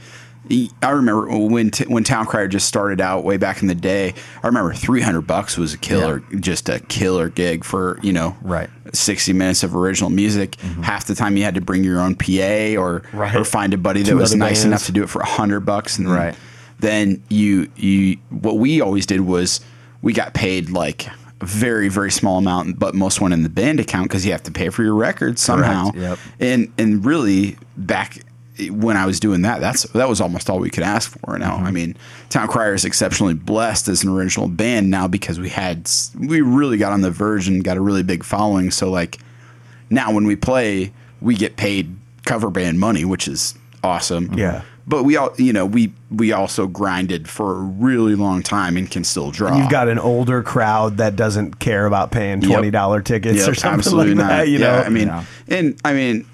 [0.82, 4.14] I remember when t- when Town Crier just started out way back in the day.
[4.42, 8.36] I remember three hundred bucks was a killer, just a killer gig for you know
[8.42, 8.68] Right.
[8.92, 10.52] sixty minutes of original music.
[10.56, 10.82] Mm-hmm.
[10.82, 13.34] Half the time you had to bring your own PA or Right.
[13.36, 14.64] or find a buddy that Two was nice bands.
[14.64, 16.34] enough to do it for a hundred bucks, and Right.
[16.80, 19.60] then you you what we always did was
[20.02, 21.06] we got paid like
[21.42, 24.42] a very very small amount but most went in the band account because you have
[24.42, 26.18] to pay for your records somehow Yep.
[26.40, 28.18] and and really back
[28.68, 31.56] when I was doing that that's that was almost all we could ask for now
[31.56, 31.66] Mm-hmm.
[31.66, 31.96] I mean
[32.28, 36.76] Town Crier is exceptionally blessed as an original band now because we had we really
[36.76, 39.18] got on the verge and got a really big following so like
[39.88, 41.96] now when we play we get paid
[42.26, 44.62] cover band money which is awesome Yeah.
[44.86, 48.90] but we all you know we we also grinded for a really long time and
[48.90, 53.00] can still draw You've got an older crowd that doesn't care about paying twenty dollar
[53.00, 54.28] tickets Yep, or something absolutely like not.
[54.28, 54.48] that.
[54.48, 55.24] You yeah, know, I mean, Yeah.
[55.48, 56.26] and I mean,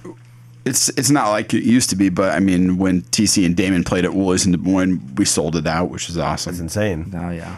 [0.67, 3.85] it's it's not like it used to be, but I mean, when TC and Damon
[3.85, 6.51] played at Woolies and when we sold it out, which is awesome.
[6.51, 7.15] it's awesome, insane.
[7.17, 7.57] Oh yeah.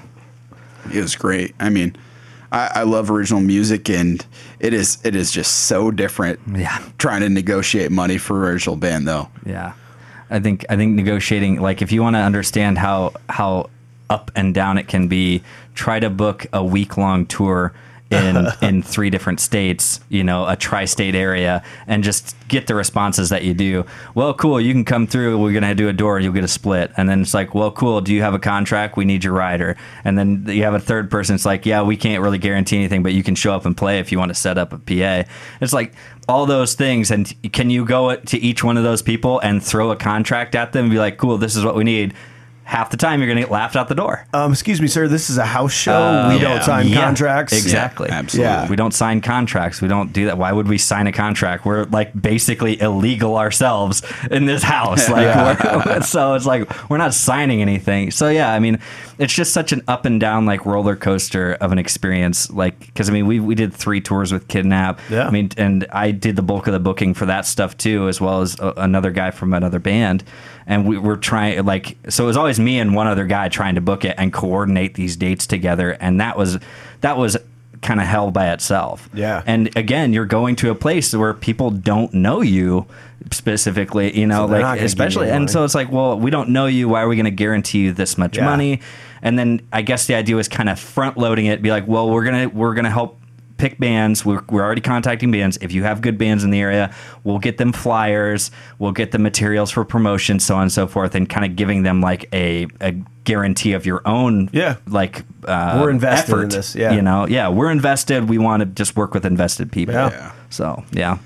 [0.92, 1.54] it was great.
[1.58, 1.96] I mean,
[2.52, 4.24] I, I love original music, and
[4.60, 6.38] it is it is just so different.
[6.54, 6.78] Yeah.
[6.98, 9.28] trying to negotiate money for original band though.
[9.44, 9.72] Yeah,
[10.28, 13.70] I think I think negotiating like if you want to understand how how
[14.10, 15.42] up and down it can be,
[15.74, 17.72] try to book a week long tour
[18.10, 23.28] in in three different states, you know, a tri-state area, and just get the responses
[23.28, 23.84] that you do.
[24.14, 25.38] Well, cool, you can come through.
[25.38, 26.18] We're gonna do a door.
[26.20, 28.00] You'll get a split, and then it's like, well, cool.
[28.00, 28.96] Do you have a contract?
[28.96, 29.76] We need your rider.
[30.04, 31.34] And then you have a third person.
[31.34, 33.98] It's like, yeah, we can't really guarantee anything, but you can show up and play
[33.98, 35.28] if you want to set up a PA.
[35.60, 35.94] It's like
[36.28, 37.10] all those things.
[37.10, 40.72] And can you go to each one of those people and throw a contract at
[40.72, 42.14] them and be like, cool, this is what we need?
[42.68, 44.26] Half the time you're going to get laughed out the door.
[44.34, 45.08] Um, excuse me, sir.
[45.08, 45.94] This is a house show.
[45.94, 46.42] Uh, we yeah.
[46.42, 47.54] don't sign Yeah, contracts.
[47.54, 48.08] Exactly.
[48.10, 48.52] Yeah, absolutely.
[48.52, 48.68] Yeah.
[48.68, 49.80] We don't sign contracts.
[49.80, 50.36] We don't do that.
[50.36, 51.64] Why would we sign a contract?
[51.64, 55.08] We're like basically illegal ourselves in this house.
[55.18, 58.10] Like, we're, so it's like we're not signing anything.
[58.10, 58.78] So yeah, I mean,
[59.18, 62.50] it's just such an up and down like roller coaster of an experience.
[62.50, 65.00] Like, because I mean, we we did three tours with Kidnap.
[65.10, 65.26] Yeah.
[65.26, 68.20] I mean, and I did the bulk of the booking for that stuff too, as
[68.20, 70.24] well as a, another guy from another band.
[70.66, 73.74] And we were trying like so it was always me and one other guy trying
[73.74, 76.58] to book it and coordinate these dates together, and that was
[77.00, 77.36] that was
[77.80, 79.08] kind of hell by itself.
[79.14, 79.42] Yeah.
[79.46, 82.86] And again, you're going to a place where people don't know you
[83.30, 86.88] specifically, you know, So like especially and so it's like, well, we don't know you,
[86.88, 88.44] why are we going to guarantee you this much Yeah.
[88.44, 88.80] money?
[89.22, 92.10] And then I guess the idea was kind of front loading it, be like, well,
[92.10, 93.18] we're going to we're going to help
[93.56, 94.24] pick bands.
[94.24, 95.58] We're, we're already contacting bands.
[95.60, 99.18] If you have good bands in the area, we'll get them flyers, we'll get the
[99.18, 102.68] materials for promotion, so on and so forth, and kind of giving them like a,
[102.80, 102.92] a
[103.24, 104.76] guarantee of your own Yeah.
[104.86, 106.92] like uh, We're invested in this, yeah.
[106.92, 108.28] you know, yeah, we're invested.
[108.28, 109.92] We want to just work with invested people.
[109.94, 110.10] Yeah.
[110.10, 110.32] Yeah.
[110.50, 111.18] So yeah,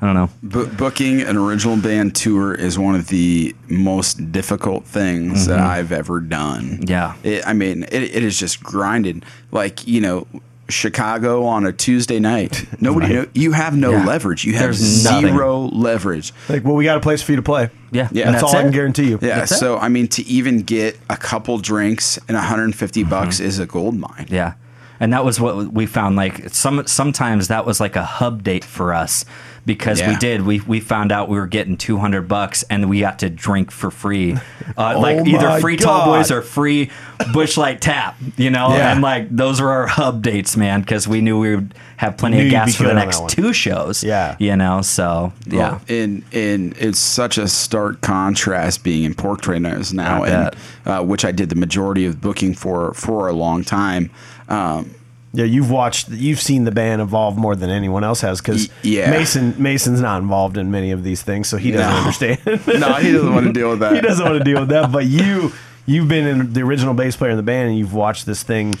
[0.00, 0.30] I don't know.
[0.42, 5.66] Bu- booking an original band tour is one of the most difficult things that mm-hmm.
[5.66, 6.80] I've ever done.
[6.86, 7.16] Yeah.
[7.24, 9.24] It, I mean, it, it is just grinding.
[9.50, 10.28] Like, you know,
[10.68, 12.66] Chicago on a Tuesday night.
[12.80, 14.04] Nobody, know, you have no Yeah.
[14.04, 14.44] leverage.
[14.44, 15.34] You have There's nothing.
[15.34, 16.32] zero leverage.
[16.48, 17.70] Like, well, we got a place for you to play.
[17.90, 18.26] Yeah, Yeah.
[18.26, 19.18] and That's, all I can guarantee you.
[19.20, 19.38] Yeah.
[19.38, 19.56] That's it.
[19.56, 23.10] So, I mean, to even get a couple drinks and 150 mm-hmm.
[23.10, 24.26] bucks is a gold mine.
[24.28, 24.54] Yeah.
[25.00, 26.16] And that was what we found.
[26.16, 29.24] Like some sometimes that was like a hub date for us
[29.66, 33.00] because we did we we found out we were getting two hundred bucks and we
[33.00, 34.32] got to drink for free,
[34.76, 36.90] uh, like Oh either my free tall boys or free
[37.32, 38.16] Busch Light tap.
[38.36, 38.92] You know, Yeah.
[38.92, 42.44] and like those were our hub dates, man, because we knew we would have plenty
[42.44, 44.04] of gas for the next two shows.
[44.04, 44.36] Yeah.
[44.38, 44.82] you know.
[44.82, 50.22] So yeah, Well, and and it's such a stark contrast being in Pork Tornadoes now,
[50.24, 54.10] I and uh, which I did the majority of booking for for a long time.
[54.48, 54.94] Um,
[55.34, 59.10] Yeah, you've watched, you've seen the band evolve more than anyone else has because yeah.
[59.10, 61.98] Mason Mason's not involved in many of these things, so he doesn't No.
[61.98, 62.38] understand.
[62.80, 63.94] no, he doesn't want to deal with that.
[63.94, 64.90] he doesn't want to deal with that.
[64.90, 65.52] But you,
[65.84, 68.74] you've been in the original bass player in the band, and you've watched this thing.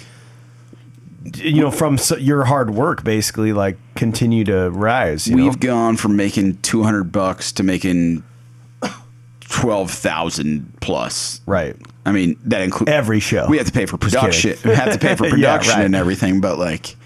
[1.36, 5.26] You know, from s- your hard work, basically, like continue to rise.
[5.28, 5.52] We've know?
[5.52, 8.22] gone from making two hundred bucks to making
[9.48, 11.40] twelve thousand plus.
[11.46, 11.76] Right.
[12.06, 13.46] I mean, that includes Every show.
[13.48, 14.56] We have to pay for production.
[14.64, 15.84] we have to pay for Yeah, production right.
[15.84, 16.96] and everything, but like,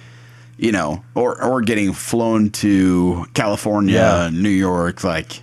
[0.59, 4.31] you know, or or getting flown to California, Yeah.
[4.33, 5.43] New York, like,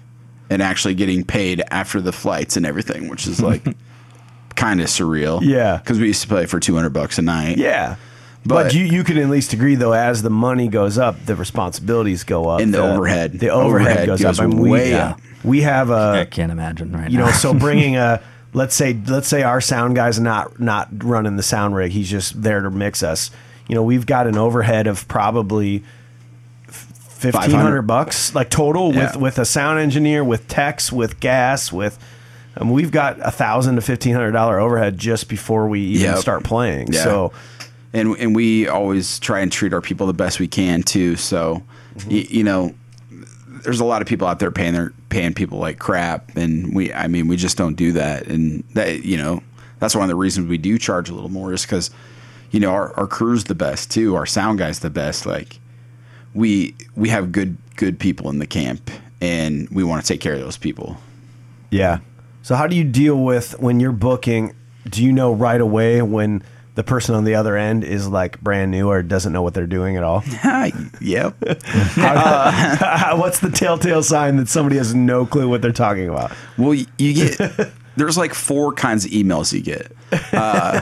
[0.50, 3.64] and actually getting paid after the flights and everything, which is like
[4.56, 5.42] kind of surreal.
[5.42, 5.78] Yeah.
[5.78, 7.58] because we used to play for two hundred bucks a night.
[7.58, 7.96] Yeah.
[8.46, 11.36] But, But- you, you can at least agree though, as the money goes up, the
[11.36, 13.34] responsibilities go up, And the overhead.
[13.40, 14.46] the overhead, Overhead goes, goes up.
[14.46, 15.20] I mean, we, way up.
[15.44, 18.22] We have a I can't imagine right you know, so bringing a,
[18.54, 22.42] let's say, let's say our sound guy's not not running the sound rig, he's just
[22.42, 23.30] there to mix us.
[23.68, 25.84] You know, we've got an overhead of probably
[26.68, 29.08] fifteen hundred bucks, like total Yeah.
[29.08, 32.00] with with a sound engineer, with techs, with gas, with.
[32.58, 36.18] Um, we've got a thousand to fifteen hundred dollar overhead just before we even Yep.
[36.18, 36.92] start playing.
[36.92, 37.04] Yeah.
[37.04, 37.32] So
[37.94, 41.16] and and we always try and treat our people the best we can too.
[41.16, 41.64] So,
[41.96, 42.10] mm-hmm.
[42.10, 42.74] y- you know,
[43.64, 46.94] there's a lot of people out there paying their paying people like crap, and we,
[46.94, 48.28] I mean, we just don't do that.
[48.28, 49.42] And that, you know,
[49.80, 51.90] that's one of the reasons we do charge a little more is because,
[52.52, 54.16] you know, our our crew's the best too.
[54.16, 55.26] Our sound guy's the best.
[55.26, 55.60] Like,
[56.34, 58.90] we we have good good people in the camp,
[59.22, 60.98] and we want to take care of those people.
[61.70, 62.00] Yeah.
[62.42, 64.56] So how do you deal with when you're booking?
[64.90, 66.42] Do you know right away when
[66.80, 69.68] the person on the other end is like brand new or doesn't know what they're
[69.68, 70.24] doing at all?
[71.02, 71.36] yep.
[73.20, 76.32] What's the telltale sign that somebody has no clue what they're talking about?
[76.58, 79.92] Well, you get there's like four kinds of emails you get.
[80.32, 80.80] Uh,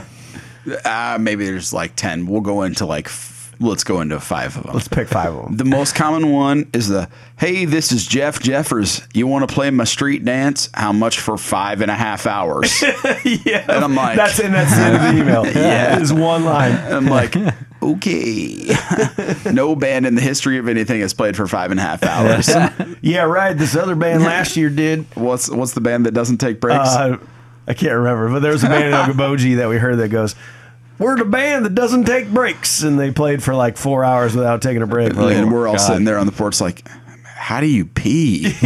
[0.84, 2.26] uh, maybe there's like ten.
[2.26, 4.74] We'll go into like f- let's go into five of them.
[4.74, 5.56] Let's pick five of them.
[5.56, 9.02] The most common one is the Hey, this is Jeff Jeffers.
[9.14, 10.68] You want to play my street dance?
[10.74, 12.82] How much for five and a half hours?
[13.24, 13.64] yeah.
[13.68, 15.46] And I'm like- that's and that's the end of the email.
[15.58, 16.00] Yeah.
[16.00, 16.72] Is one line.
[16.72, 17.34] I'm like,
[17.82, 18.74] okay.
[19.52, 22.48] no band in the history of anything has played for five and a half hours.
[23.00, 23.56] Yeah, right.
[23.56, 25.04] This other band last year did.
[25.16, 26.88] What's what's the band that doesn't take breaks?
[26.88, 27.18] Uh,
[27.66, 30.34] I can't remember, but there was a band in Okoboji that we heard that goes,
[30.98, 34.62] "We're the band that doesn't take breaks," and they played for like four hours without
[34.62, 35.14] taking a break.
[35.14, 35.86] Like, and we're all God.
[35.86, 36.88] sitting there on the porch like,
[37.48, 38.42] how do you pee?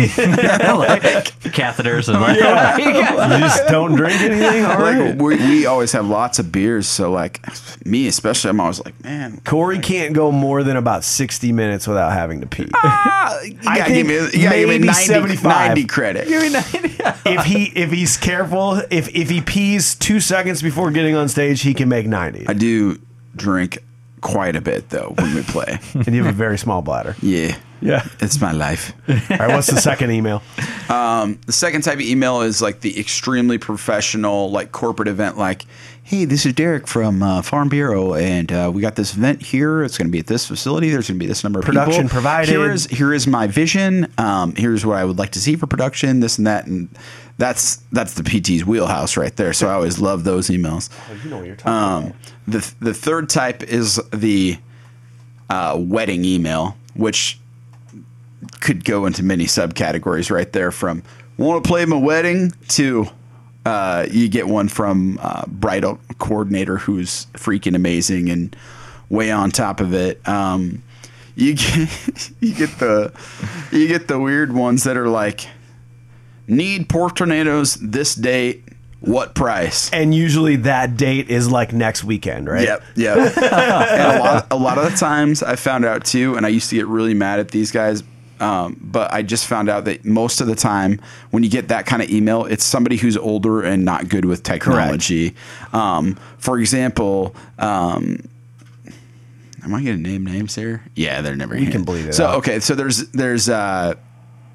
[1.52, 2.36] catheters and like,
[2.80, 4.64] you just don't drink anything.
[4.64, 5.10] All right.
[5.10, 7.40] like we, we always have lots of beers, so like
[7.86, 12.12] me especially, I'm always like, man, Corey can't go more than about sixty minutes without
[12.12, 12.68] having to pee.
[12.74, 15.44] ah, you gotta think give me, you gotta give me 90, 75.
[15.44, 16.24] 90 credit.
[16.26, 21.62] if he if he's careful, if if he pees two seconds before getting on stage,
[21.62, 22.48] he can make ninety.
[22.48, 23.00] I do
[23.36, 23.78] drink
[24.22, 25.78] quite a bit though when we play.
[25.94, 27.14] and you have a very small bladder.
[27.22, 28.06] yeah, Yeah.
[28.20, 28.92] it's my life.
[29.08, 29.48] All right.
[29.48, 30.42] What's the second email?
[30.88, 35.64] The second type of email is like the extremely professional, like corporate event, like,
[36.04, 39.82] hey, this is Derek from uh, Farm Bureau, and uh, we got this event here.
[39.82, 40.90] It's going to be at this facility.
[40.90, 42.14] There's going to be this number of Production people.
[42.14, 42.48] provided.
[42.50, 44.12] Here is here is my vision.
[44.18, 46.20] Um, here's what I would like to see for production.
[46.20, 46.88] This and that, and
[47.38, 49.52] that's that's the PT's wheelhouse right there.
[49.52, 50.90] So I always love those emails.
[51.24, 51.72] You know what you're talking
[52.08, 52.14] Um,
[52.46, 54.58] the the third type is the
[55.50, 57.38] uh, wedding email, which
[58.60, 60.70] could go into many subcategories right there.
[60.70, 61.02] From
[61.36, 63.06] want to play my wedding to
[63.64, 68.56] uh, you get one from uh, bridal coordinator who's freaking amazing and
[69.08, 70.26] way on top of it.
[70.28, 70.82] Um,
[71.34, 73.12] you get you get the
[73.70, 75.46] you get the weird ones that are like
[76.46, 78.64] need pork tornadoes this date.
[79.00, 79.90] What price?
[79.92, 82.62] And usually that date is like next weekend, right?
[82.62, 83.16] Yep, yep.
[83.36, 86.70] and a lot, a lot of the times I found out too, and I used
[86.70, 88.04] to get really mad at these guys.
[88.40, 91.86] Um, but I just found out that most of the time, when you get that
[91.86, 95.34] kind of email, it's somebody who's older and not good with technology.
[95.72, 98.18] Um, for example, um,
[99.64, 100.82] am I going to name names here?
[100.96, 101.56] Yeah, they're never.
[101.56, 102.36] You can believe it So out.
[102.38, 103.94] okay, so there's there's uh,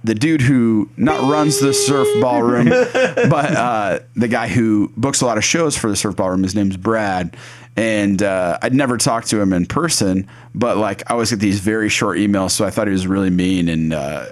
[0.04, 2.66] the dude who not runs the surf ballroom,
[3.30, 6.44] but uh, the guy who books a lot of shows for the surf ballroom.
[6.44, 7.38] His name's Brad,
[7.78, 11.60] and uh, I'd never talked to him in person, but like I always get these
[11.62, 13.70] very short emails, so I thought he was really mean.
[13.70, 14.26] And uh,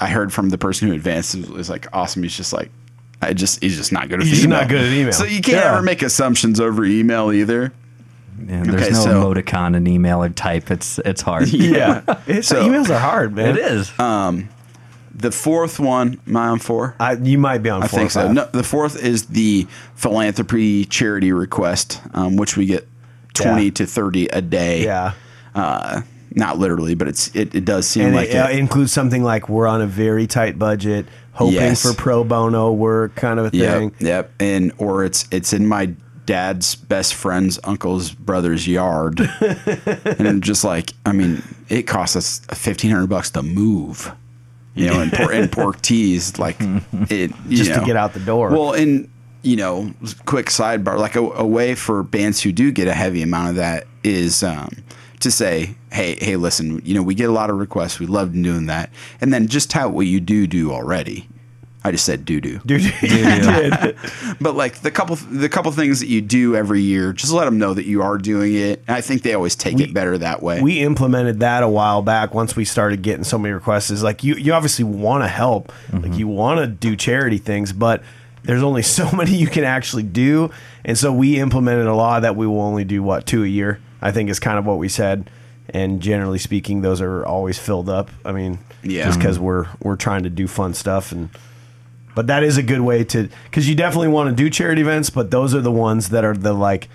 [0.00, 2.22] I heard from the person who advanced it was like awesome.
[2.22, 2.70] He's just like.
[3.22, 4.60] I just he's just not good at He's just email.
[4.60, 5.12] not good at email.
[5.12, 5.72] So you can't Yeah.
[5.74, 7.70] ever make assumptions over email either.
[8.46, 10.70] Yeah, there's Okay, no so- emoticon in email or type.
[10.70, 11.48] It's it's hard.
[11.52, 12.00] Yeah.
[12.26, 13.50] It's, So- emails are hard, man.
[13.50, 13.92] It is.
[14.00, 14.48] Um,
[15.14, 16.94] The fourth one, am I on four?
[16.98, 18.32] I, you might be on I four think or so.
[18.32, 22.88] No, the fourth is the philanthropy charity request, um, which we get
[23.42, 23.70] twenty Yeah.
[23.72, 24.84] to thirty a day.
[24.84, 25.12] Yeah.
[25.54, 28.58] Uh, not literally, but it's it, it does seem And like it, uh, it.
[28.58, 31.82] includes something like we're on a very tight budget, hoping Yes.
[31.82, 33.90] for pro bono work, kind of a thing.
[33.98, 34.32] Yep, yep.
[34.38, 35.92] And or it's it's in my
[36.26, 39.20] dad's best friend's uncle's brother's yard,
[40.04, 44.12] and just like I mean, it costs us fifteen hundred bucks to move.
[44.76, 46.56] you know, and, por- and pork teas, like
[47.10, 48.50] it, you Just to get out the door.
[48.50, 49.10] Well, and
[49.42, 49.92] you know,
[50.26, 53.56] quick sidebar, like a, a way for bands who do get a heavy amount of
[53.56, 54.70] that is um,
[55.20, 57.98] to say, hey, hey, listen, you know, we get a lot of requests.
[57.98, 61.28] We love doing that, and then just tout what you do do already.
[61.82, 62.58] I just said do do.
[62.66, 63.96] Dude, you did.
[64.38, 67.56] But like the couple the couple things that you do every year, just let them
[67.56, 68.84] know that you are doing it.
[68.86, 70.60] And I think they always take it better that way.
[70.60, 74.22] we implemented that a while back once we started getting so many requests is like
[74.22, 78.02] you you obviously want to help like you want to do charity things but
[78.44, 80.50] there's only so many you can actually do
[80.84, 83.80] and so we implemented a law that we will only do what two a year
[84.02, 85.30] i think is kind of what we said
[85.70, 89.04] and generally speaking those are always filled up i mean Yeah.
[89.04, 91.28] just because we're we're trying to do fun stuff and
[92.14, 95.10] but that is a good way to because you definitely want to do charity events
[95.10, 96.88] but those are the ones that are the like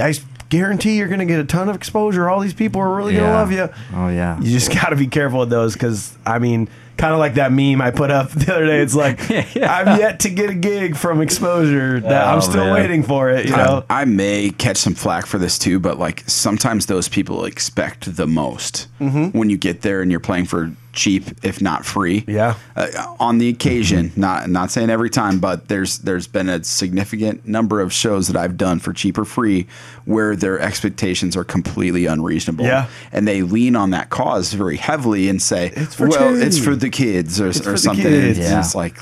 [0.00, 0.14] I
[0.48, 2.28] guarantee you're going to get a ton of exposure.
[2.30, 3.68] All these people are really going to love you.
[3.94, 4.40] Oh, yeah.
[4.40, 7.52] You just got to be careful with those because, I mean, kind of like that
[7.52, 8.80] meme I put up the other day.
[8.80, 9.20] It's like,
[9.56, 12.00] I'm yet to get a gig from exposure.
[12.00, 12.74] That I'm Oh, still man.
[12.74, 13.84] waiting for it, you know?
[13.90, 18.16] I, I may catch some flack for this too, but like sometimes those people expect
[18.16, 19.36] the most mm-hmm.
[19.36, 22.24] when you get there and you're playing for cheap, if not free.
[22.26, 22.54] Yeah.
[22.76, 27.46] Uh, on the occasion, not not saying every time, but there's there's been a significant
[27.46, 29.66] number of shows that I've done for cheap or free
[30.04, 32.64] where their expectations are completely unreasonable.
[32.64, 32.88] Yeah.
[33.12, 36.74] and they lean on that cause very heavily and say, It's for "Well, it's for
[36.76, 38.04] the kids" or, for or something.
[38.04, 38.38] kids.
[38.38, 38.56] It's Yeah.
[38.56, 38.96] just like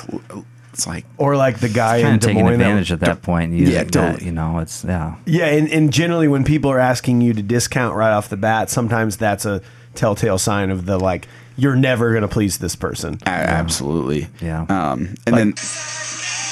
[0.73, 2.55] it's like Or like the guy in kind Des of taking Moines.
[2.61, 3.53] advantage at that point.
[3.53, 4.27] You, Yeah, that, totally.
[4.27, 5.17] You know, it's yeah.
[5.27, 8.71] Yeah, and, and generally when people are asking you to discount right off the bat,
[8.71, 9.61] sometimes that's a
[9.95, 13.19] telltale sign of the like, you're never going to please this person.
[13.27, 14.29] A- Absolutely.
[14.41, 14.63] Yeah.
[14.69, 15.55] Um, and then,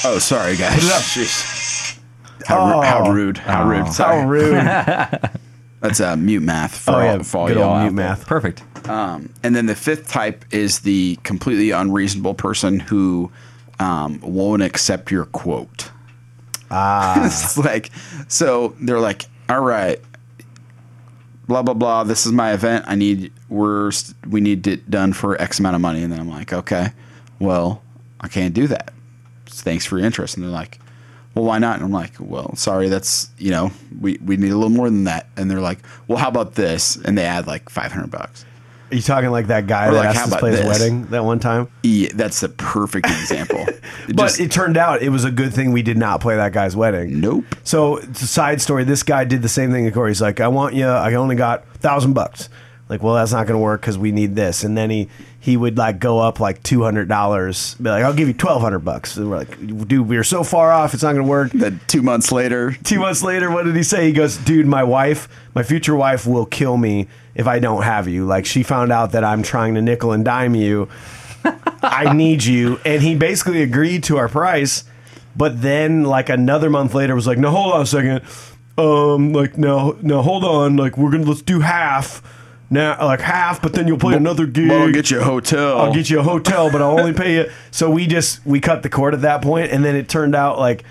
[0.05, 0.75] oh, sorry, guys.
[0.75, 1.03] Put it up.
[1.03, 1.99] Jeez.
[2.47, 3.13] How, ru- how Oh.
[3.13, 3.39] rude.
[3.39, 3.87] How rude.
[3.87, 4.27] How Sorry.
[4.27, 4.55] rude.
[5.81, 8.27] That's uh, mute math for oh, all, for all Good y'all old mute math.
[8.27, 8.63] Perfect.
[8.89, 13.31] Um, and then the fifth type is the completely unreasonable person who
[13.79, 15.91] um, won't accept your quote.
[16.71, 17.25] Ah.
[17.27, 17.91] it's like,
[18.29, 20.01] so they're like, all right,
[21.49, 22.05] blah, blah, blah.
[22.05, 22.85] This is my event.
[22.87, 23.91] I need, we're,
[24.29, 26.03] we need it done for X amount of money.
[26.03, 26.93] And then I'm like, okay,
[27.41, 27.83] well,
[28.21, 28.93] I can't do that.
[29.47, 30.37] Thanks for your interest.
[30.37, 30.79] And they're like,
[31.35, 31.77] well, why not?
[31.77, 35.05] And I'm like, well, sorry, that's, you know, we, we need a little more than
[35.05, 35.29] that.
[35.37, 36.97] And they're like, well, how about this?
[36.97, 38.45] And they add like 500 bucks.
[38.91, 40.65] Are you talking like that guy Or that like, how asked us to play his
[40.65, 41.69] wedding that one time?
[41.83, 43.67] Yeah, that's the perfect example.
[44.09, 46.37] It But just- it turned out it was a good thing we did not play
[46.37, 47.21] that guy's wedding.
[47.21, 47.45] nope.
[47.65, 48.85] So side story.
[48.85, 50.11] This guy did the same thing to Corey.
[50.11, 50.87] He's like, I want you.
[50.87, 52.49] I only got thousand bucks.
[52.89, 54.65] Like, well, that's not going to work because we need this.
[54.65, 55.09] And then he
[55.41, 57.75] he would like go up like two hundred dollars.
[57.77, 59.17] Be like, I'll give you twelve hundred bucks.
[59.17, 60.95] And we're like, dude, we're so far off.
[60.95, 61.53] It's not going to work.
[61.53, 64.07] Then two months later, Two months later, what did he say?
[64.07, 68.09] He goes, dude, my wife, my future wife, will kill me if I don't have
[68.09, 68.25] you.
[68.27, 70.89] Like, she found out that I'm trying to nickel and dime you.
[71.45, 72.81] I need you.
[72.85, 74.85] And he basically agreed to our price.
[75.37, 78.23] But then, like, another month later, was like, no, hold on a second.
[78.77, 80.77] Um, like, no, no, hold on.
[80.77, 82.23] Like, we're to, let's do half.
[82.71, 84.71] Now, like half, but then you'll play another gig.
[84.71, 85.79] I'll get you a hotel.
[85.79, 87.51] I'll get you a hotel, but I'll only pay you.
[87.71, 90.59] So we just we cut the cord at that point, and then it turned out
[90.59, 90.85] like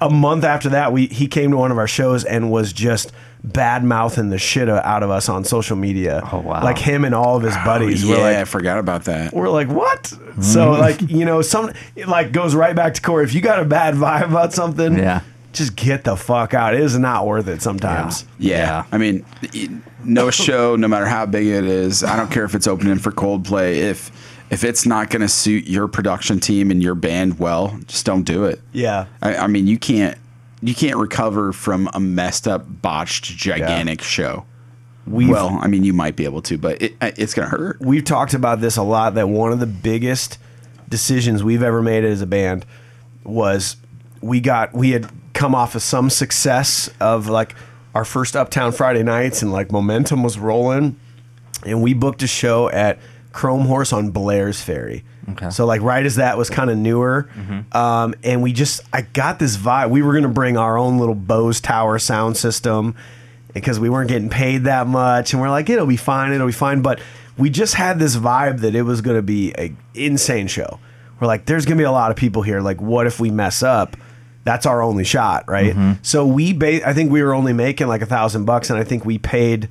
[0.00, 3.12] a month after that, we he came to one of our shows and was just
[3.44, 6.20] bad mouthing the shit out of us on social media.
[6.32, 6.62] Oh, wow.
[6.62, 9.32] Like him and all of his buddies yeah, were I forgot about that.
[9.32, 10.06] We're like, what?
[10.06, 10.80] So, Mm-hmm.
[10.80, 13.22] like, you know, some it like goes right back to core.
[13.22, 15.20] If you got a bad vibe about something, Yeah.
[15.52, 16.74] Just get the fuck out.
[16.74, 18.24] It is not worth it sometimes.
[18.38, 18.56] Yeah.
[18.56, 18.84] Yeah.
[18.92, 19.24] I mean,
[20.04, 22.04] no show, no matter how big it is.
[22.04, 23.76] I don't care if it's opening for Coldplay.
[23.76, 24.10] If
[24.50, 28.24] if it's not going to suit your production team and your band well, just don't
[28.24, 28.60] do it.
[28.72, 29.06] Yeah.
[29.22, 30.18] I, I mean, you can't
[30.62, 34.44] you can't recover from a messed up, botched, gigantic show.
[35.06, 37.80] We've, well, I mean, you might be able to, but it, it's going to hurt.
[37.80, 40.38] we've talked about this a lot that one of the biggest
[40.88, 42.66] decisions we've ever made as a band
[43.24, 43.76] was
[44.20, 47.54] we got we had come off of some success of like
[47.94, 50.98] our first uptown friday nights and like momentum was rolling.
[51.66, 52.98] And we booked a show at
[53.32, 55.04] chrome horse on blair's ferry.
[55.30, 55.50] Okay.
[55.50, 57.28] so like right as that was kind of newer
[57.72, 59.90] um, and we just i got this vibe.
[59.90, 62.96] We were to bring our own little bose tower sound system
[63.54, 65.32] because we weren't getting paid that much.
[65.32, 66.82] And we're like it'll be fine it'll be fine.
[66.82, 67.00] But
[67.38, 70.78] we just had this vibe that it was to be a insane show.
[71.20, 72.60] We're like there's to be a lot of people here.
[72.60, 73.96] Like what if we mess up
[74.44, 75.92] that's our only shot right mm-hmm.
[76.02, 78.84] so we ba- i think we were only making like a thousand bucks and i
[78.84, 79.68] think we paid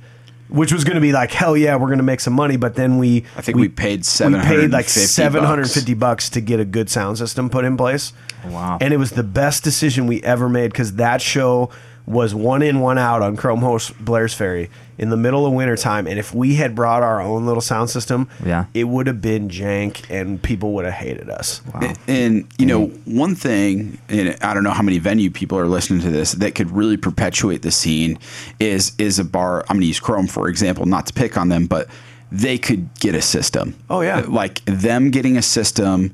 [0.48, 2.74] which was going to be like hell yeah we're going to make some money but
[2.74, 6.60] then we I think we, paid seven, we paid like 750 750 bucks to get
[6.60, 8.12] a good sound system put in place.
[8.46, 8.78] Wow.
[8.80, 11.70] And it was the best decision we ever made because that show
[12.06, 16.06] was one in, one out on Chrome Horse Blair's Ferry in the middle of wintertime.
[16.06, 18.64] And if we had brought our own little sound system, Yeah.
[18.74, 21.62] it would have been jank and people would have hated us.
[21.80, 25.66] And, and, you know, one thing, and I don't know how many venue people are
[25.68, 28.18] listening to this that could really perpetuate the scene
[28.58, 29.60] is is a bar.
[29.68, 31.88] I'm going to use Chrome for example, not to pick on them, but
[32.32, 33.74] they could get a system.
[33.88, 34.24] Oh, yeah.
[34.28, 36.12] like them getting a system.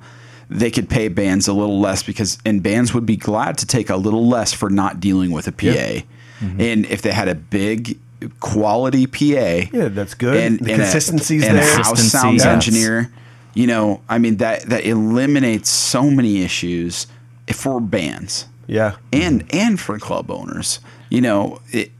[0.48, 3.90] They could pay bands a little less because, and bands would be glad to take
[3.90, 5.66] a little less for not dealing with a PA.
[5.66, 6.60] Mm-hmm.
[6.60, 7.98] And if they had a big
[8.40, 10.58] quality PA, Yeah, that's good.
[10.60, 11.62] The a- consistency's and there.
[11.64, 12.46] a house Consistency, sounds yes.
[12.54, 13.12] engineer.
[13.54, 17.06] You know, I mean that that eliminates so many issues
[17.52, 18.96] for bands Yeah.
[19.12, 20.78] and and for club owners.
[21.10, 21.90] You know, it,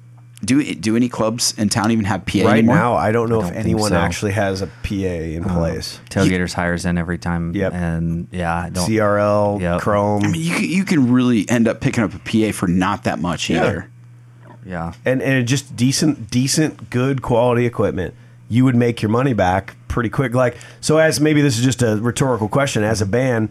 [0.45, 2.77] do do any clubs in town even have PA Right anymore?
[2.77, 3.97] now, I don't know don't if anyone so.
[3.97, 5.59] actually has a PA in uh-huh.
[5.59, 5.99] place.
[6.11, 7.55] Tailgaters hires in every time.
[7.55, 7.73] Yep.
[7.73, 8.89] And yeah, I don't.
[8.89, 9.81] CRL, Yep.
[9.81, 10.25] Chrome.
[10.25, 13.05] I mean, you can- you can really end up picking up a PA for not
[13.05, 13.65] that much Yeah.
[13.65, 13.91] either.
[14.65, 14.93] Yeah.
[15.05, 18.15] and and just decent, decent, good quality equipment,
[18.49, 20.35] you would make your money back pretty quick.
[20.35, 22.83] Like so, as maybe this is just a rhetorical question.
[22.83, 23.49] As a band,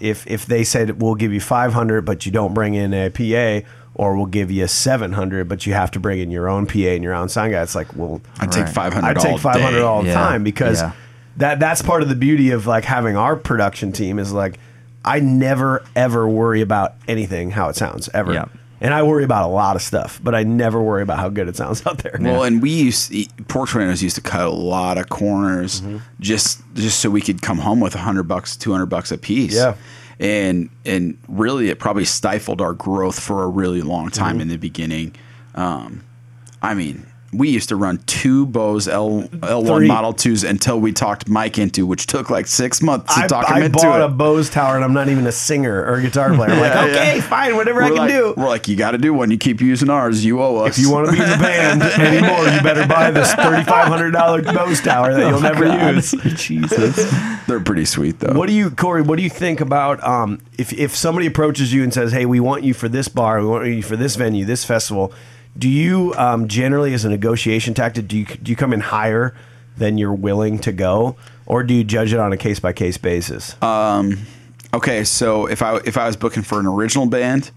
[0.00, 3.10] if if they said we'll give you five hundred, but you don't bring in a
[3.10, 3.66] PA,
[3.98, 6.78] or we'll give you seven hundred, but you have to bring in your own PA
[6.78, 9.16] and your own sound guy, it's like, well, I'd take five hundred.
[9.16, 10.14] I'd take five hundred all the Yeah.
[10.14, 10.92] time because Yeah.
[11.38, 14.58] that that's part of the beauty of like having our production team is like
[15.04, 18.32] I never ever worry about anything how it sounds ever.
[18.34, 18.44] Yeah.
[18.78, 21.48] And I worry about a lot of stuff, but I never worry about how good
[21.48, 22.18] it sounds out there.
[22.20, 23.14] Well, and we used
[23.48, 25.96] Pork Tornadoes used to cut a lot of corners Mm-hmm.
[26.20, 29.16] just just so we could come home with a hundred bucks, two hundred bucks a
[29.16, 29.54] piece.
[29.54, 29.76] Yeah.
[30.18, 34.40] And and really, it probably stifled our growth for a really long time Mm-hmm.
[34.42, 35.14] in the beginning.
[35.54, 36.04] Um,
[36.62, 39.88] I mean, we used to run two Bose L L one Three.
[39.88, 43.48] Model twos until we talked Mike into, which took like six months to I, talk
[43.48, 44.04] him I into bought it.
[44.04, 46.50] a Bose tower and I'm not even a singer or a guitar player.
[46.50, 47.22] I'm like, Yeah, okay, yeah.
[47.22, 48.34] fine, whatever I we're can like, do.
[48.36, 49.30] We're like, you got to do one.
[49.30, 50.24] You keep using ours.
[50.24, 50.78] You owe us.
[50.78, 54.80] If you want to be in the band anymore, you better buy this $3,500 Bose
[54.80, 56.10] tower that you'll never use.
[56.36, 56.96] Jesus.
[57.46, 58.38] they're pretty sweet though.
[58.38, 59.02] What do you, Corey?
[59.02, 62.40] What do you think about um, if if somebody approaches you and says, "Hey, we
[62.40, 65.12] want you for this bar, we want you for this venue, this festival"?
[65.58, 69.34] Do you um, generally, as a negotiation tactic, do you do you come in higher
[69.76, 72.98] than you're willing to go, or do you judge it on a case by case
[72.98, 73.56] basis?
[74.74, 77.50] Okay, so if I if I was booking for an original band,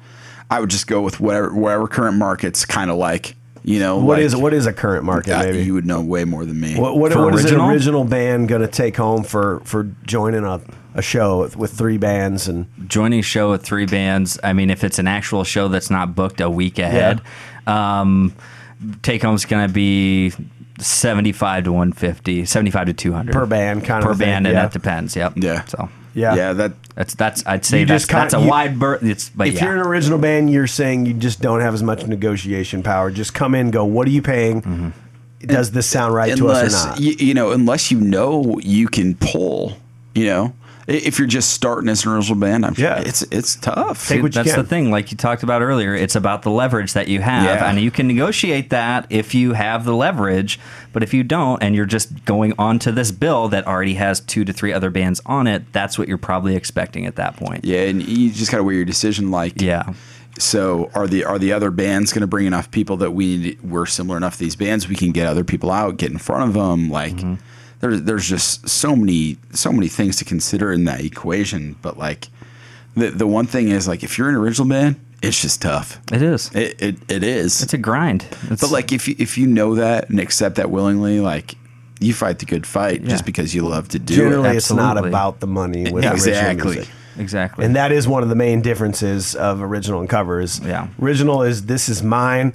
[0.50, 3.36] I would just go with whatever whatever current market's kind of like.
[3.62, 5.34] You know, What like, is what is a current market?
[5.34, 6.80] uh, Maybe you would know way more than me.
[6.80, 7.70] What what, what is an original?
[7.70, 10.62] original band going to take home for for joining a,
[10.94, 14.40] a show with, with three bands and joining a show with three bands.
[14.46, 17.22] I mean, if it's an actual show that's not booked a week ahead,
[17.70, 18.34] um,
[19.02, 20.32] take home's going to be
[20.80, 24.62] 75 to 150, 75 to 200 Per band kind of per thing, band, and yeah.
[24.64, 25.16] that depends.
[25.16, 25.34] Yep.
[25.36, 25.66] Yeah.
[25.66, 26.36] So Yeah.
[26.36, 29.04] yeah, that that's that's I'd say that's just kinda- that's a you- wide berth.
[29.04, 29.66] It's but if yeah.
[29.66, 33.12] you're an original band, you're saying you just don't have as much negotiation power.
[33.12, 33.86] Just come in, go.
[33.86, 34.62] What are you paying?
[34.62, 34.90] Mm-hmm.
[35.48, 37.00] Does this sound right to us or not?
[37.00, 39.78] you, you know, unless you know you can pull.
[40.16, 40.54] You know, I-
[40.90, 43.00] if you're just starting as an original band, I'm Yeah.
[43.00, 44.08] it's it's tough.
[44.08, 44.64] Take what you that's can.
[44.64, 45.94] the thing, like you talked about earlier.
[45.96, 47.70] It's about the leverage that you have, Yeah.
[47.70, 50.60] and you can negotiate that if you have the leverage.
[50.92, 54.44] But if you don't, and you're just going onto this bill that already has two
[54.46, 57.64] to three other bands on it, that's what you're probably expecting at that point.
[57.64, 59.30] yeah, and you just gotta weigh your decision.
[59.32, 59.84] Like, Yeah.
[60.38, 63.86] So are the are the other bands going to bring enough people that we we're
[63.86, 66.54] similar enough to these bands we can get other people out get in front of
[66.54, 67.34] them like Mm-hmm.
[67.80, 72.28] There's there's just so many so many things to consider in that equation but like
[72.96, 76.22] the the one thing is like if you're an original band it's just tough It
[76.22, 76.50] is.
[76.56, 78.26] it it, it is It's a grind.
[78.50, 81.56] It's, but like if you if you know that and accept that willingly like
[82.00, 83.10] you fight the good fight Yeah.
[83.10, 86.32] just because you love to do Generally, it it's not about the money with Exactly.
[86.42, 86.94] original music.
[87.18, 87.66] exactly.
[87.66, 90.62] And that is one of the main differences of original and covers.
[90.64, 90.88] Yeah.
[91.02, 92.54] Original is this is mine.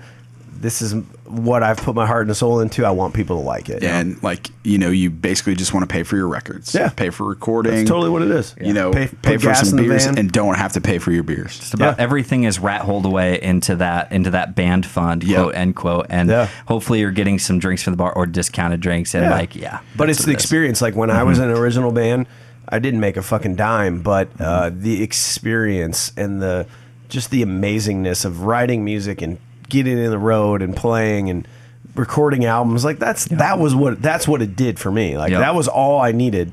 [0.61, 0.95] This is
[1.27, 2.85] what I've put my heart and soul into.
[2.87, 3.83] I want people to like it.
[3.83, 6.89] and like you know you basically just want to pay for your records Yeah.
[6.89, 8.55] pay for recording That's totally what it is.
[8.61, 11.59] you know, pay, pay, for some beers and don't have to pay for your beers.
[11.59, 12.03] It's about Yeah.
[12.05, 15.37] everything is rat holed away into that into that band fund, Yep.
[15.43, 16.49] quote end quote, and Yeah.
[16.67, 19.31] hopefully you're getting some drinks from the bar or discounted drinks, and Yeah.
[19.31, 20.43] like yeah, But it's what the it is.
[20.45, 20.81] experience.
[20.83, 22.27] Like when I was in an original band,
[22.69, 26.67] I didn't make a fucking dime, but uh, the experience and the
[27.11, 29.37] just the amazingness of writing music and
[29.69, 31.47] getting in the road and playing and
[31.95, 35.55] recording albums like that's that was what that's what it did for me like that
[35.55, 36.51] was all i needed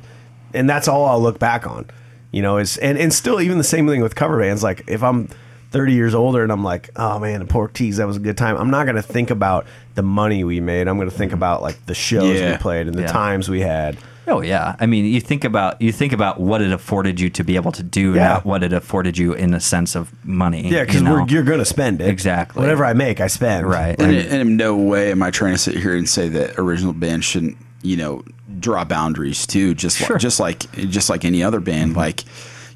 [0.54, 1.86] and that's all i'll look back on
[2.32, 5.02] you know is and, and still even the same thing with cover bands like if
[5.02, 5.28] i'm
[5.72, 8.38] 30 years older and I'm like, oh man, the pork tease, that was a good
[8.38, 8.58] time.
[8.58, 10.90] I'm not going to think about the money we made.
[10.90, 12.52] I'm going to think about like the shows Yeah.
[12.52, 13.08] we played and the Yeah.
[13.14, 13.98] times we had.
[14.32, 17.44] Oh yeah, I mean, you think about you think about what it afforded you to
[17.44, 18.28] be able to do, Yeah.
[18.30, 20.70] not what it afforded you in a sense of money.
[20.70, 21.14] Yeah, because you know?
[21.22, 22.08] we're you're going to spend it.
[22.08, 22.62] Exactly.
[22.62, 23.68] Whatever I make, I spend.
[23.68, 24.00] right.
[24.00, 26.58] And, And- in- in no way am I trying to sit here and say that
[26.58, 28.24] original band shouldn't, you know,
[28.60, 29.74] draw boundaries too.
[29.74, 30.16] Just Sure.
[30.16, 31.90] like, just like just like any other band.
[31.92, 32.00] Mm-hmm.
[32.00, 32.24] Like,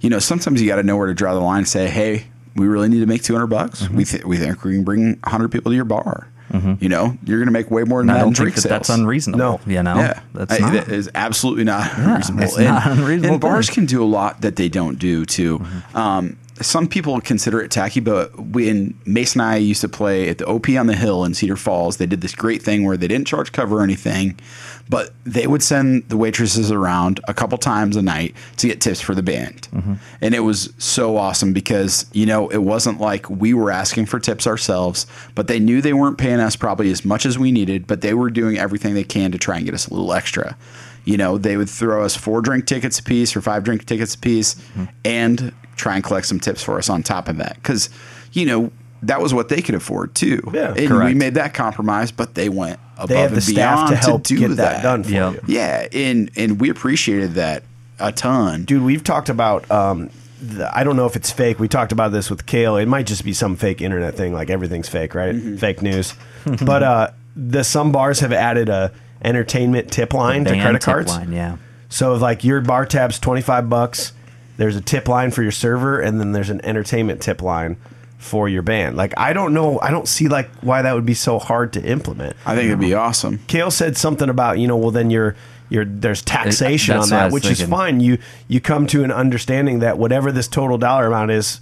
[0.01, 1.59] you know, sometimes you got to know where to draw the line.
[1.59, 2.25] and Say, hey,
[2.55, 3.83] we really need to make two hundred bucks.
[3.83, 3.95] Mm-hmm.
[3.97, 6.27] We th- we think we can bring hundred people to your bar.
[6.53, 8.53] You know, you're going to make way more than and I that in don't drink
[8.55, 9.39] think that that's unreasonable.
[9.39, 9.59] No.
[9.65, 10.73] you know, Yeah, that's I- not.
[10.73, 12.43] that is absolutely not unreasonable.
[12.43, 15.59] it's and, not unreasonable and bars can do a lot that they don't do too.
[15.59, 15.97] Mm-hmm.
[15.97, 20.37] Um, some people consider it tacky, but when Mason and I used to play at
[20.37, 23.07] the OP on the Hill in Cedar Falls, they did this great thing where they
[23.07, 24.39] didn't charge cover or anything,
[24.87, 29.01] but they would send the waitresses around a couple times a night to get tips
[29.01, 29.67] for the band.
[29.73, 29.93] Mm-hmm.
[30.21, 34.19] And it was so awesome because, you know, it wasn't like we were asking for
[34.19, 37.85] tips ourselves, but they knew they weren't paying us probably as much as we needed,
[37.85, 40.55] but they were doing everything they can to try and get us a little extra.
[41.03, 44.15] You know, they would throw us four drink tickets a piece or five drink tickets
[44.15, 44.55] a piece
[45.03, 47.55] and try and collect some tips for us on top of that.
[47.55, 47.89] Because,
[48.33, 48.71] you know,
[49.03, 50.41] that was what they could afford too.
[50.53, 50.73] Yeah.
[50.75, 53.89] and we made that compromise, but they went above They have the and staff beyond
[53.89, 55.31] to help do get that, done for Yeah.
[55.31, 55.39] you.
[55.47, 57.63] Yeah, and and we appreciated that
[57.99, 58.63] a ton.
[58.63, 59.69] Dude, we've talked about.
[59.69, 60.09] Um,
[60.41, 61.59] the, I don't know if it's fake.
[61.59, 62.75] We talked about this with Cale.
[62.77, 65.33] It might just be some fake internet thing, like everything's fake, right?
[65.33, 65.57] Mm-hmm.
[65.57, 66.13] Fake news.
[66.65, 68.91] but uh, the some bars have added a
[69.23, 71.11] entertainment tip line to credit tip cards.
[71.11, 71.57] line, yeah.
[71.89, 74.13] So like your bar tab's twenty five bucks,
[74.57, 77.77] there's a tip line for your server, and then there's an entertainment tip line
[78.17, 78.95] for your band.
[78.97, 81.83] Like I don't know, I don't see like why that would be so hard to
[81.83, 82.35] implement.
[82.45, 83.39] I think it'd be awesome.
[83.47, 85.35] Cale said something about you know well then you're
[85.69, 89.11] you're there's taxation that's on that was which is fine you you come to an
[89.11, 91.59] understanding that whatever this total dollar amount is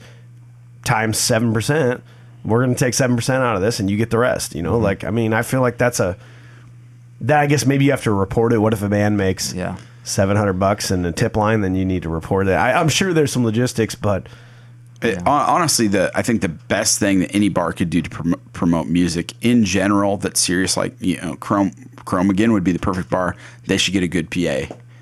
[0.83, 2.01] times 7%
[2.43, 4.73] we're going to take 7% out of this and you get the rest you know
[4.73, 4.83] Mm-hmm.
[4.83, 6.17] like i mean i feel like that's a
[7.21, 9.77] that i guess maybe you have to report it what if a band makes Yeah.
[10.03, 13.13] 700 bucks in a tip line then you need to report it I, i'm sure
[13.13, 14.27] there's some logistics but
[15.01, 18.41] It- honestly, the I think the best thing that any bar could do to prom-
[18.53, 21.71] promote music in general that's serious, like you know, Chrome
[22.05, 23.35] Chrome again would be the perfect bar.
[23.67, 24.39] They should get a good PA.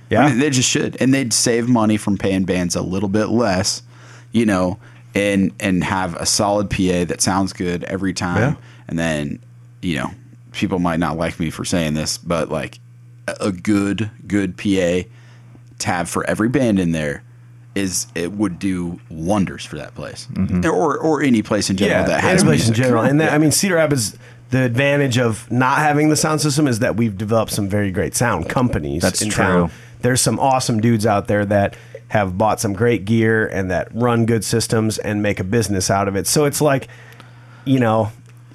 [0.09, 0.23] Yeah.
[0.25, 3.27] I mean, they just should, and they'd save money from paying bands a little bit
[3.27, 3.83] less,
[4.31, 4.79] you know,
[5.13, 8.53] and and have a solid PA that sounds good every time.
[8.53, 8.55] Yeah.
[8.87, 9.39] And then,
[9.83, 10.09] you know,
[10.51, 12.79] people might not like me for saying this, but like
[13.27, 15.07] a, a good good PA
[15.77, 17.23] tab for every band in there
[17.73, 20.65] is it would do wonders for that place mm-hmm.
[20.65, 23.03] or or any place in general that has any place in general.
[23.03, 23.35] And that, Yeah.
[23.35, 24.17] I mean, Cedar Rapids,
[24.49, 28.15] the advantage of not having the sound system is that we've developed some very great
[28.15, 29.01] sound companies.
[29.01, 29.43] That's in true.
[29.43, 29.71] Town.
[30.01, 31.75] There's some awesome dudes out there that
[32.09, 36.09] have bought some great gear and that run good systems and make a business out
[36.09, 36.27] of it.
[36.27, 36.89] So it's like,
[37.65, 38.11] you know.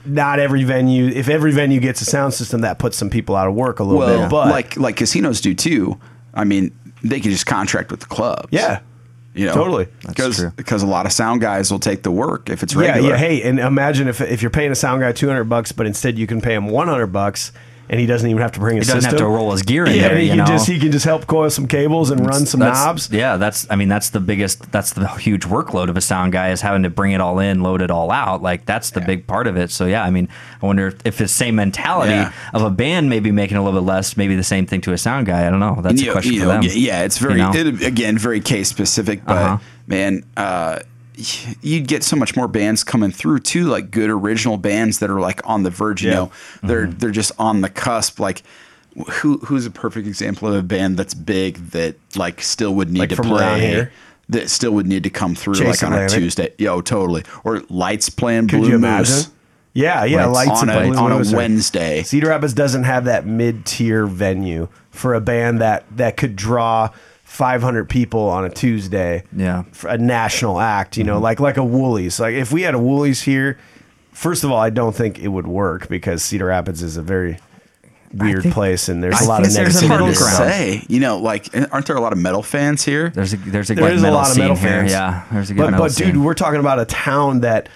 [0.07, 1.09] Not every venue.
[1.09, 3.85] If every venue gets a sound system, that puts some people out of work a
[3.85, 4.31] little well, bit.
[4.31, 5.99] But like like casinos do too.
[6.35, 8.49] I mean, they can just contract with the clubs.
[8.51, 8.81] yeah,
[9.35, 9.87] you know, Totally.
[10.07, 13.11] because because a lot of sound guys will take the work if it's regular.
[13.11, 13.19] Yeah, yeah.
[13.19, 16.27] Hey, and imagine if if you're paying a sound guy 200 bucks, but instead you
[16.27, 17.53] can pay him 100 bucks,
[17.89, 19.87] and he doesn't even have to bring his He doesn't have to roll his gear
[19.87, 20.47] in yeah, there, he you can know?
[20.47, 23.11] just he can just help coil some cables and run some knobs.
[23.11, 23.67] Yeah, that's.
[23.71, 24.71] I mean, that's the biggest.
[24.73, 27.63] That's the huge workload of a sound guy is having to bring it all in,
[27.63, 28.43] load it all out.
[28.43, 29.71] Like that's the big part of it.
[29.71, 30.29] So yeah, I mean,
[30.63, 32.33] I wonder if, if the same mentality Yeah.
[32.55, 34.99] of a band maybe making a little bit less, maybe the same thing to a
[34.99, 35.47] sound guy.
[35.47, 35.79] I don't know.
[35.81, 36.71] That's you a question you for know, them.
[36.75, 37.53] Yeah, it's very you know?
[37.55, 39.59] it, again very case specific, but Uh-huh.
[39.87, 40.81] man, uh,
[41.63, 45.21] you'd get so much more bands coming through too, like good original bands that are
[45.21, 46.03] like on the verge.
[46.03, 46.15] You Yeah.
[46.17, 46.99] know, they're Mm-hmm.
[46.99, 48.21] they're just on the cusp.
[48.21, 48.43] Like
[49.11, 53.01] who who's a perfect example of a band that's big that like still would need
[53.01, 53.89] Like to play.
[54.29, 56.17] That still would need to come through like on Atlantic?
[56.17, 56.53] a Tuesday.
[56.59, 57.23] Yo, totally.
[57.45, 58.83] Or lights playing Could Blue you Moose
[59.19, 59.33] imagine?
[59.73, 60.25] Yeah, yeah.
[60.27, 62.03] Lights Lights on a Blue on a Moose Wednesday.
[62.03, 66.89] Cedar Rapids doesn't have that mid tier venue for a band that that could draw
[67.27, 69.23] 500 people on a Tuesday.
[69.37, 69.65] Yeah.
[69.73, 70.97] for a national act.
[70.97, 72.19] You know, like like a Wooly's.
[72.21, 73.59] Like if we had a Wooly's here,
[74.13, 77.39] first of all, I don't think it would work because Cedar Rapids is a very
[78.15, 79.89] weird think- place and there's I a lot of think there's a negativity.
[79.89, 80.37] middle Hard to ground.
[80.53, 80.85] say.
[80.89, 83.11] You know, like aren't there a lot of metal fans here?
[83.11, 84.71] There's a there's a There good is a lot of scene metal here.
[84.71, 84.93] fans.
[84.93, 86.13] Yeah, there's a good but, metal but scene.
[86.15, 87.69] dude, we're talking about a town that,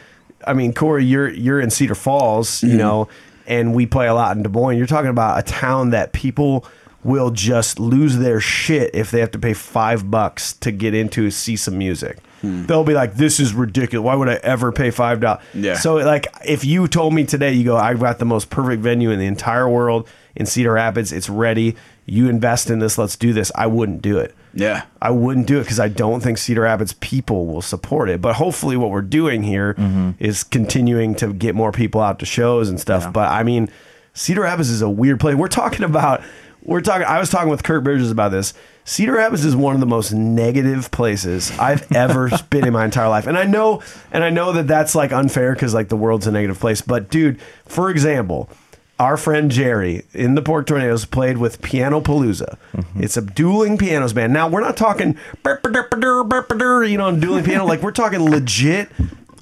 [0.47, 2.69] I mean, Corey, you're you're in Cedar Falls, Mm-hmm.
[2.71, 3.09] you know,
[3.49, 4.79] and we play a lot in Des Moines.
[4.79, 6.65] You're talking about a town that people
[7.03, 11.31] will just lose their shit if they have to pay five bucks to get into
[11.31, 12.19] see some music.
[12.43, 12.67] Hmm.
[12.67, 14.05] They'll be like, "This is ridiculous.
[14.05, 15.75] Why would I ever pay five dollars?" Yeah.
[15.75, 19.11] So, like, if you told me today, you go, "I've got the most perfect venue
[19.11, 21.13] in the entire world in Cedar Rapids.
[21.13, 21.77] It's ready.
[22.07, 22.97] You invest in this.
[22.99, 24.83] Let's do this." I wouldn't do it Yeah.
[25.03, 28.21] I wouldn't do it because I don't think Cedar Rapids people will support it.
[28.23, 29.77] But hopefully, what we're doing here
[30.19, 33.13] is continuing to get more people out to shows and stuff.
[33.13, 33.69] But I mean,
[34.15, 35.35] Cedar Rapids is a weird place.
[35.37, 36.23] We're talking about.
[36.63, 37.07] We're talking.
[37.07, 38.55] I was talking with Kurt Bridges about this.
[38.85, 43.09] Cedar Rapids is one of the most negative places I've ever been in my entire
[43.09, 43.83] life, and I know,
[44.13, 46.81] and I know that that's like unfair because like the world's a negative place.
[46.81, 48.51] But dude, for example,
[48.99, 52.59] our friend Jerry in the Pork Tornadoes played with Piano Palooza.
[52.75, 53.03] Mm-hmm.
[53.03, 54.33] It's a dueling pianos band.
[54.33, 55.17] Now we're not talking
[56.91, 57.65] you know dueling piano.
[57.65, 58.91] Like we're talking legit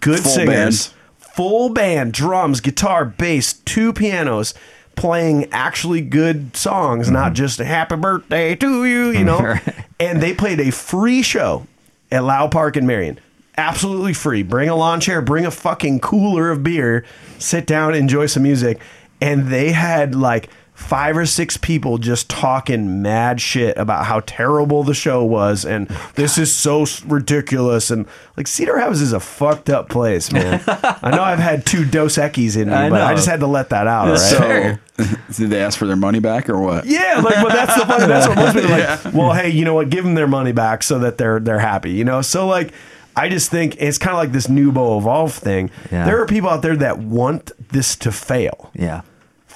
[0.01, 0.95] good Full singers, band.
[1.35, 4.55] full band, drums, guitar, bass, two pianos.
[4.99, 7.15] Playing actually good songs, Mm-hmm.
[7.15, 9.55] not just a "Happy Birthday to You," you know.
[10.01, 11.67] and they played a free show
[12.11, 13.21] at Lowe Park in Marion.
[13.57, 14.43] Absolutely free.
[14.43, 17.05] Bring a lawn chair, bring a fucking cooler of beer,
[17.39, 18.81] sit down, enjoy some music.
[19.21, 20.49] And they had like
[20.79, 25.89] five or six people just talking mad shit about how terrible the show was and
[26.15, 28.07] this is so ridiculous and
[28.37, 30.63] like Cedar Rapids is a fucked up place, man.
[30.69, 33.49] I know I've had two Dos Equis in me, I but I just had to
[33.49, 34.79] let that out, all right?
[34.97, 36.87] So, did they ask for their money back or what?
[36.87, 38.07] Yeah, like, but that's the funny.
[38.07, 39.05] That's what most people are like.
[39.15, 39.91] Well, hey, you know what?
[39.91, 41.91] Give them their money back so that they're they're happy.
[41.91, 42.73] You know, so like,
[43.17, 45.71] I just think it's kind of like this NewBo Evolve thing.
[45.91, 46.05] Yeah.
[46.05, 49.03] There are people out there that want this to fail Yeah.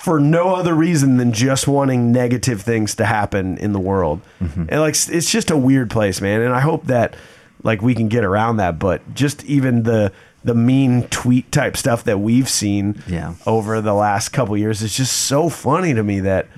[0.02, 4.20] For no other reason than just wanting negative things to happen in the world.
[4.40, 4.64] Mm-hmm.
[4.68, 6.40] And like, it's just a weird place, man.
[6.40, 7.14] And I hope that
[7.62, 8.78] like we can get around that.
[8.78, 10.12] But just even the
[10.44, 13.34] the mean tweet type stuff that we've seen Yeah.
[13.46, 16.48] over the last couple years is just so funny to me that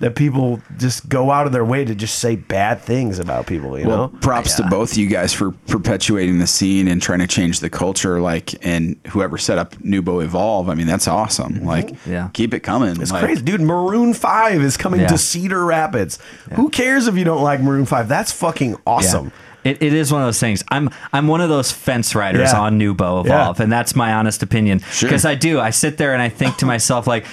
[0.00, 3.78] that people just go out of their way to just say bad things about people.
[3.78, 4.08] You Well, know.
[4.20, 7.70] props to both of you guys for perpetuating the scene and trying to change the
[7.70, 8.20] culture.
[8.20, 11.54] Like, and whoever set up NewBo Evolve, I mean, that's awesome.
[11.54, 11.66] Mm-hmm.
[11.66, 12.30] Like, Yeah.
[12.32, 13.00] keep it coming.
[13.00, 13.60] It's Like, crazy, dude.
[13.60, 15.08] Maroon Five is coming Yeah.
[15.08, 16.18] to Cedar Rapids.
[16.54, 18.08] Who cares if you don't like Maroon Five?
[18.08, 19.26] That's fucking awesome.
[19.26, 19.72] Yeah.
[19.72, 20.64] It, it is one of those things.
[20.70, 22.60] I'm I'm one of those fence riders Yeah.
[22.60, 23.62] on NewBo Evolve, Yeah.
[23.62, 24.80] and that's my honest opinion.
[24.90, 25.10] Sure.
[25.10, 25.60] Because I do.
[25.60, 27.26] I sit there and I think to myself like.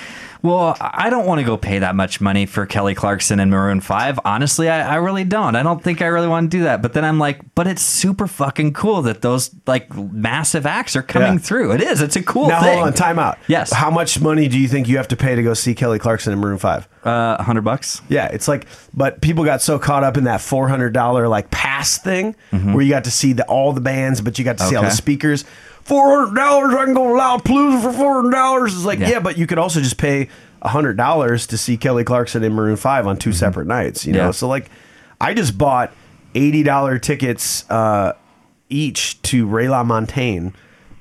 [0.44, 3.82] Well, I don't want to go pay that much money for Kelly Clarkson and Maroon
[3.82, 4.20] 5.
[4.26, 5.56] Honestly, I, I really don't.
[5.56, 6.82] I don't think I really want to do that.
[6.82, 11.02] But then I'm like, but it's super fucking cool that those like massive acts are
[11.04, 11.40] coming Yeah.
[11.40, 11.72] through.
[11.74, 12.02] It is.
[12.02, 12.76] It's a cool Now thing.
[12.76, 13.38] hold on, time out.
[13.48, 13.74] Yes.
[13.74, 16.32] How much money do you think you have to pay to go see Kelly Clarkson
[16.34, 16.88] and Maroon Five?
[17.04, 18.02] Uh, 100 bucks.
[18.10, 21.50] Yeah, it's like, but people got so caught up in that four hundred dollar like
[21.52, 24.66] pass thing, where you got to see the, all the bands, but you got to
[24.66, 24.96] see all the Mm-hmm.
[24.98, 25.46] Speakers.
[25.88, 28.74] Four hundred dollars, I can go to Lollapalooza for four hundred dollars.
[28.76, 29.10] It's like, Yeah.
[29.10, 29.20] yeah.
[29.20, 30.28] but you could also just pay
[30.62, 34.06] hundred dollars to see Kelly Clarkson and Maroon Five on 2 separate nights.
[34.06, 34.28] You know, Mm-hmm.
[34.28, 34.32] Yeah.
[34.32, 34.70] so like,
[35.22, 35.94] I just bought
[36.36, 38.14] eighty dollar tickets uh,
[38.70, 40.54] each to Ray La LaMontagne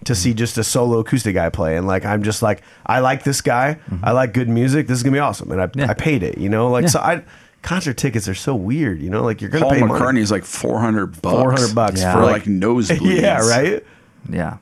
[0.04, 3.24] to see just a solo acoustic guy play, and like, I'm just like, I like
[3.24, 4.86] this guy, I like good music.
[4.86, 5.80] This is gonna be awesome, and I, Mm-hmm.
[5.80, 5.90] Yeah.
[5.90, 6.38] I paid it.
[6.38, 6.88] You know, like Yeah.
[6.90, 7.24] so I
[7.62, 9.02] concert tickets are so weird.
[9.02, 10.00] You know, like you're gonna Paul pay money.
[10.00, 11.34] McCartney is like 400 bucks.
[11.34, 12.12] 400 bucks Yeah.
[12.12, 13.20] for for like nosebleeds.
[13.20, 13.84] yeah, right.
[14.30, 14.58] Yeah.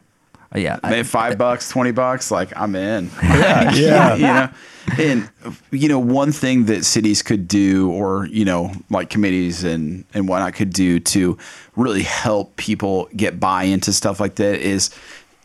[0.55, 0.78] Yeah.
[0.82, 3.11] I- Maybe five bucks, 20 bucks, like I'm in.
[3.22, 4.14] Yeah, yeah.
[4.98, 5.30] you know, and
[5.70, 10.28] you know, one thing that cities could do, or you know, like committees and and
[10.28, 11.38] whatnot could do to
[11.74, 14.90] really help people get buy into stuff like that is,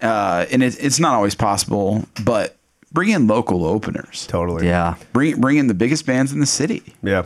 [0.01, 2.57] uh, and it, it's not always possible, but
[2.91, 4.27] bring in local openers.
[4.27, 4.65] Totally.
[4.67, 4.95] yeah.
[5.13, 6.83] Bring bring in the biggest bands in the city.
[7.01, 7.23] Yeah.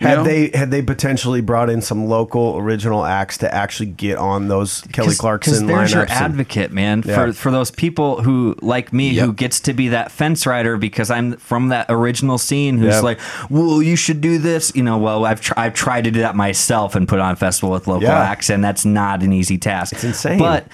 [0.00, 0.22] Had know?
[0.24, 4.82] they had they potentially brought in some local original acts to actually get on those
[4.92, 6.10] Kelly Clarkson there's your lineups?
[6.10, 7.14] and- advocate, man, Yeah.
[7.16, 11.10] for for those people who like me who gets to be that fence rider because
[11.10, 12.78] I'm from that original scene.
[12.78, 13.02] Who's Yep.
[13.02, 13.18] like,
[13.50, 14.70] well, you should do this.
[14.74, 17.36] You know, well, I've tr- I've tried to do that myself and put on a
[17.36, 18.20] festival with local Yeah.
[18.20, 19.94] acts, and that's not an easy task.
[19.94, 20.38] It's insane.
[20.38, 20.66] But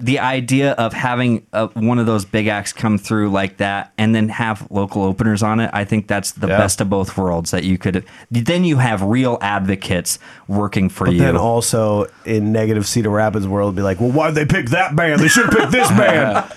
[0.00, 4.14] the idea of having uh, one of those big acts come through like that and
[4.14, 6.58] then have local openers on it, I think that's the Yeah.
[6.58, 7.50] best of both worlds.
[7.52, 10.18] That you could then you have real advocates
[10.48, 11.20] working for But you.
[11.20, 15.20] then also in negative Cedar Rapids world, be like, well, why'd they pick that band?
[15.20, 16.52] They should have picked this band.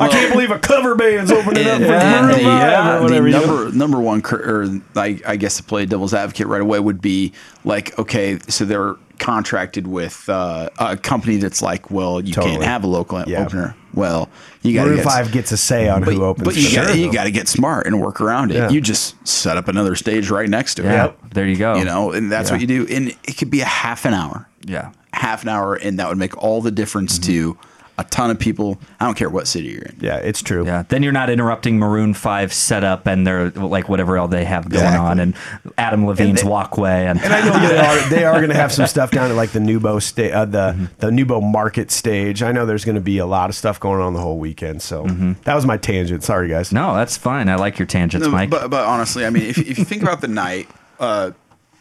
[0.00, 3.24] I can't believe a cover band's opening up for and Maroon the, Five or whatever.
[3.30, 6.78] the number number one, cur- or I, I guess to play devil's advocate right away
[6.78, 7.32] would be
[7.64, 12.54] like, okay, so they're contracted with uh, a company that's like, well, you Totally.
[12.54, 13.44] can't have a local Yeah.
[13.44, 13.74] opener.
[13.94, 14.28] Well,
[14.62, 16.44] you got to Maroon get Five gets a say on but, who opens.
[16.44, 16.98] but you got them.
[16.98, 18.56] you got to get smart and work around it.
[18.56, 18.68] Yeah.
[18.70, 21.16] You just set up another stage right next to yeah, it.
[21.34, 21.76] there you go.
[21.76, 22.54] You know, and that's Yeah.
[22.54, 22.86] what you do.
[22.94, 24.92] And it could be a half an hour yeah.
[25.12, 27.32] half an hour, and that would make all the difference Mm-hmm.
[27.32, 27.58] to
[27.98, 28.78] a ton of people.
[29.00, 29.96] I don't care what city you're in.
[30.00, 30.64] yeah, it's true.
[30.64, 34.68] Yeah, then you're not interrupting Maroon Five setup and their like whatever else they have
[34.70, 35.06] going Exactly.
[35.10, 35.34] on, and
[35.76, 38.72] Adam Levine's they- walkway, and, And I know they are they are going to have
[38.78, 40.84] some stuff down at like the NewBo sta- uh, the Mm-hmm.
[40.98, 42.42] the NewBo Market stage.
[42.42, 44.80] I know there's going to be a lot of stuff going on the whole weekend.
[44.82, 45.32] So Mm-hmm.
[45.44, 46.22] that was my tangent.
[46.24, 46.72] Sorry, guys.
[46.72, 47.48] no, that's fine.
[47.48, 48.50] I like your tangents, No, Mike.
[48.50, 50.68] But, but honestly, I mean, if, if you think about the night,
[51.00, 51.30] uh,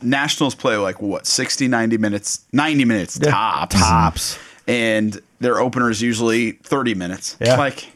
[0.02, 4.40] nationals play like what 60 90 minutes 90 minutes Yeah, tops Tops.
[4.68, 7.58] And their opener is usually 30 minutes Yeah.
[7.58, 7.88] like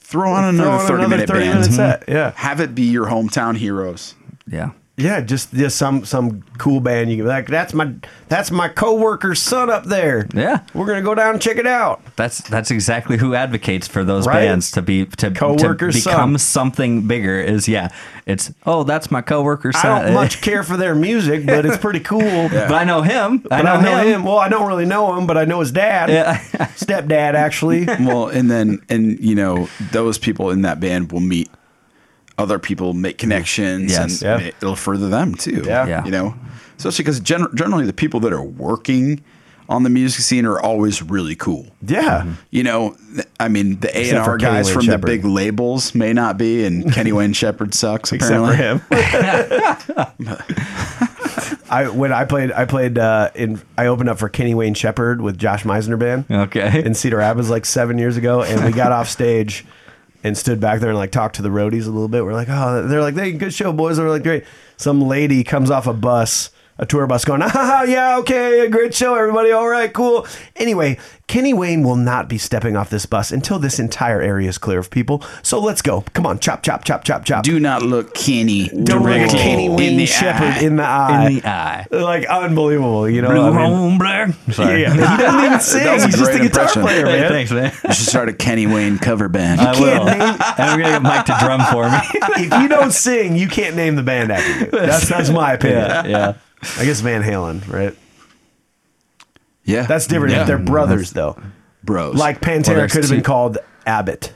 [0.00, 2.04] throw on another Throw on 30 another minute 30 band minute set.
[2.08, 2.32] Yeah.
[2.36, 4.14] have it be your hometown heroes
[4.46, 4.70] Yeah.
[4.98, 7.94] Yeah, just just some some cool band you can be like that's my
[8.28, 10.28] that's my coworker's son up there.
[10.34, 10.60] Yeah.
[10.74, 12.02] We're gonna go down and check it out.
[12.16, 14.34] That's that's exactly who advocates for those Right?
[14.46, 16.38] bands to be to, to become son.
[16.38, 17.40] something bigger.
[17.40, 17.88] Is yeah,
[18.26, 22.00] it's oh that's my coworker's I don't much care for their music, but it's pretty
[22.00, 22.20] cool.
[22.50, 23.38] but I know him.
[23.38, 24.24] But I know, him.
[24.24, 26.10] Well, I don't really know him, but I know his dad.
[26.10, 26.38] Yeah.
[26.76, 27.86] Stepdad, actually.
[28.00, 31.50] well and then and you know those people in that band will meet
[32.42, 34.22] other people make connections Yes.
[34.22, 34.50] and Yeah.
[34.60, 35.86] it'll further them too Yeah.
[35.86, 36.04] Yeah.
[36.04, 36.34] you know
[36.76, 39.20] especially because gen- generally the people that are working
[39.68, 42.24] on the music scene are always really cool Yeah.
[42.50, 42.96] you know
[43.40, 45.00] i mean the A and R guys Wayne from Shepherd.
[45.02, 50.06] the big labels may not be and kenny wayne shepherd sucks Except apparently for him.
[51.70, 55.22] I when I played I played uh, in I opened up for Kenny Wayne Shepherd
[55.22, 56.84] with Josh Meisner band Okay.
[56.84, 59.64] in Cedar Rapids like seven years ago, and we got off stage
[60.24, 62.24] and stood back there and like talked to the roadies a little bit.
[62.24, 63.96] We're like, oh, they're like, hey, good show, boys.
[63.96, 64.44] They're like, great.
[64.76, 66.50] Some lady comes off a bus,
[66.82, 69.52] a tour bus, going, ah, yeah, okay, a great show, everybody.
[69.52, 70.26] All right, cool.
[70.56, 74.58] Anyway, Kenny Wayne will not be stepping off this bus until this entire area is
[74.58, 75.22] clear of people.
[75.42, 76.02] So let's go.
[76.12, 77.44] Come on, chop, chop, chop, chop, chop.
[77.44, 80.58] do not look kenny Don't look Kenny in Wayne the Shepherd eye.
[80.60, 81.26] in the eye.
[81.28, 81.86] in the eye.
[81.92, 83.30] like unbelievable, you know.
[83.30, 84.52] Blue I mean, home.
[84.52, 84.82] Sorry.
[84.82, 85.84] yeah, he doesn't even sing.
[85.84, 86.82] That was a He's just a guitar impression.
[86.82, 87.72] player, Hey, thanks, man.
[87.84, 90.04] you should start a kenny wayne cover band I will.
[90.06, 91.98] name- and I'm gonna get Mike to drum for me.
[92.44, 94.70] if you don't sing, you can't name the band after you.
[94.72, 95.78] That's that's my opinion.
[95.86, 96.34] yeah, yeah.
[96.78, 97.96] I guess Van Halen, right?
[99.64, 100.34] yeah That's different.
[100.34, 100.42] yeah.
[100.42, 101.40] If they're brothers, though.
[101.84, 104.32] bros Like Well, Pantera there's could have been called Abbott,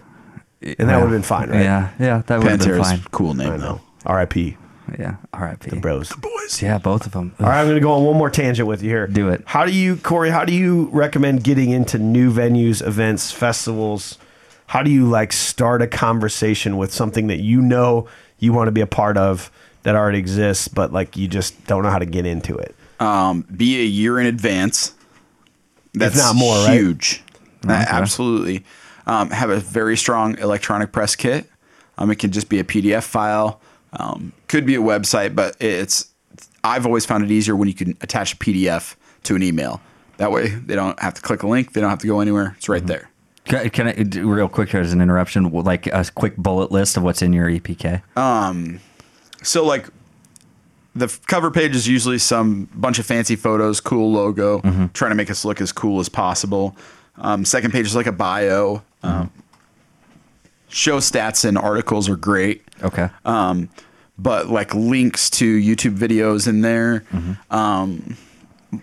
[0.61, 1.63] and that would have been fine, right?
[1.63, 3.01] Yeah, yeah, that would have been fine.
[3.11, 4.57] cool name though R.I.P.
[4.99, 5.71] Yeah, R.I.P.
[5.71, 6.11] The bros.
[6.11, 7.35] The boys Yeah, both of them.
[7.41, 9.09] All right, I'm going to go on one more tangent with you here.
[9.09, 9.43] Do it.
[9.45, 10.31] How do you, Corey?
[10.31, 14.17] How do you recommend getting into new venues, events, festivals?
[14.69, 18.07] How do you like start a conversation with something that you know
[18.39, 19.51] you want to be a part of
[19.87, 22.75] that already exists, but like you just don't know how to get into it?
[22.99, 24.95] um, be a year in advance.
[25.95, 26.75] That's not more, right?
[26.75, 27.23] huge.
[27.67, 28.65] Uh, absolutely.
[29.07, 31.49] Um, have a very strong electronic press kit.
[31.99, 33.61] Um, it can just be a PDF file.
[33.93, 36.11] Um, could be a website, but it's.
[36.65, 39.81] I've always found it easier when you can attach a PDF to an email.
[40.17, 41.73] That way, they don't have to click a link.
[41.73, 42.55] They don't have to go anywhere.
[42.59, 43.09] It's right there.
[43.45, 44.71] Can, can I do real quick?
[44.71, 48.03] here As an interruption, like a quick bullet list of what's in your E EPK.
[49.47, 49.87] So like
[50.95, 54.61] the cover page is usually some bunch of fancy photos, cool logo,
[54.95, 56.77] trying to make us look as cool as possible.
[57.17, 58.83] Um, second page is like a bio.
[59.03, 59.31] Um,
[60.69, 62.63] show stats and articles are great.
[62.83, 63.09] Okay.
[63.25, 63.69] Um,
[64.19, 67.05] but like links to YouTube videos in there,
[67.51, 68.17] um,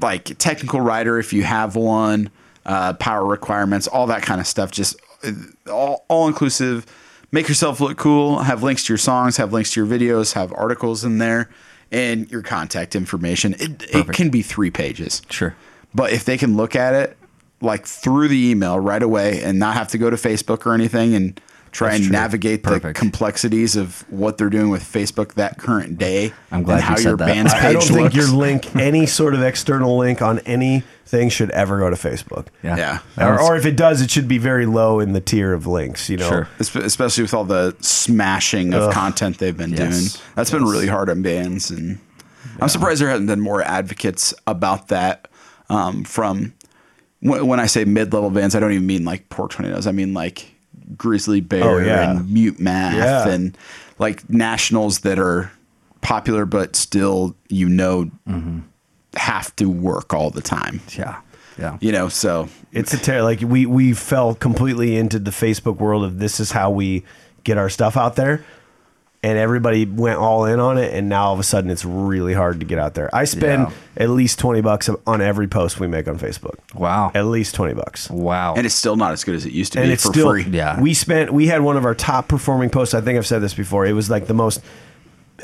[0.01, 2.29] like technical rider if you have one,
[2.65, 4.71] uh, power requirements, all that kind of stuff.
[4.71, 5.31] Just uh,
[5.71, 6.85] all all inclusive.
[7.33, 8.43] Make yourself look cool.
[8.43, 9.37] Have links to your songs.
[9.37, 10.33] Have links to your videos.
[10.33, 11.49] Have articles in there,
[11.91, 13.55] and your contact information.
[13.59, 15.23] It, it can be three pages.
[15.31, 15.55] Sure.
[15.95, 17.17] But if they can look at it
[17.59, 21.15] like through the email right away and not have to go to Facebook or anything
[21.15, 21.41] and
[21.73, 22.11] try That's and true.
[22.13, 22.83] navigate Perfect.
[22.83, 26.31] the complexities of what they're doing with Facebook that current day.
[26.51, 27.25] I'm glad and you how said your that.
[27.27, 31.49] band's page I don't think your link, any sort of external link on anything, should
[31.51, 32.47] ever go to Facebook.
[32.63, 32.99] Yeah.
[33.17, 33.27] Yeah.
[33.27, 36.09] Or, or if it does, it should be very low in the tier of links.
[36.09, 36.47] You know, Sure.
[36.59, 38.93] Especially with all the smashing of Ugh.
[38.93, 40.13] content they've been Yes.
[40.13, 40.23] doing.
[40.35, 41.99] That's been really hard on bands, and
[42.59, 45.27] I'm surprised there hasn't been more advocates about that.
[45.69, 46.53] Um, from
[47.21, 49.87] when, when I say mid-level bands, I don't even mean like Pork Tornadoes.
[49.87, 50.52] I mean like
[50.97, 52.11] Grizzly Bear Oh, yeah.
[52.11, 53.27] and Mute Math Yeah.
[53.33, 53.57] and
[53.99, 55.51] like nationals that are
[56.01, 58.59] popular, but still you know Mm-hmm.
[59.15, 60.81] have to work all the time.
[60.97, 61.17] Yeah.
[61.59, 61.77] Yeah.
[61.81, 66.03] You know, so it's a ter- like we we fell completely into the Facebook world
[66.03, 67.03] of this is how we
[67.43, 68.43] get our stuff out there,
[69.23, 72.33] and everybody went all in on it, and now all of a sudden it's really
[72.33, 73.09] hard to get out there.
[73.15, 74.03] I spend Yeah.
[74.03, 76.55] at least twenty bucks on every post we make on Facebook.
[76.75, 77.11] Wow.
[77.15, 78.09] At least twenty bucks.
[78.09, 78.53] Wow.
[78.55, 80.29] and it's still not as good as it used to and be it's for still
[80.31, 80.43] free.
[80.43, 80.79] Yeah.
[80.79, 82.93] We spent we had one of our top performing posts.
[82.93, 83.85] I think I've said this before.
[83.85, 84.61] It was like the most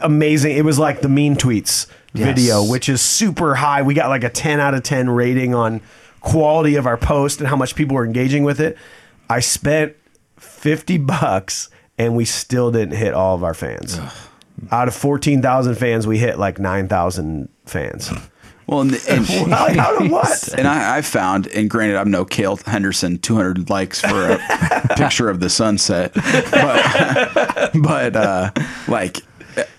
[0.01, 0.55] amazing.
[0.57, 2.25] It was like the mean tweets Yes.
[2.25, 3.81] video, which is super high.
[3.83, 5.79] We got like a ten out of ten rating on
[6.21, 8.77] quality of our post and how much people were engaging with it.
[9.29, 9.95] I spent
[10.37, 11.69] fifty bucks
[11.99, 13.99] and we still didn't hit all of our fans.
[14.71, 18.09] Out of fourteen thousand fans, we hit like nine thousand fans.
[18.67, 20.49] Well, and, and Out of what?
[20.57, 25.27] And I, I found, and granted, I'm no Cale Henderson, 200 likes for a picture
[25.27, 28.51] of the sunset, but, but uh,
[28.87, 29.17] like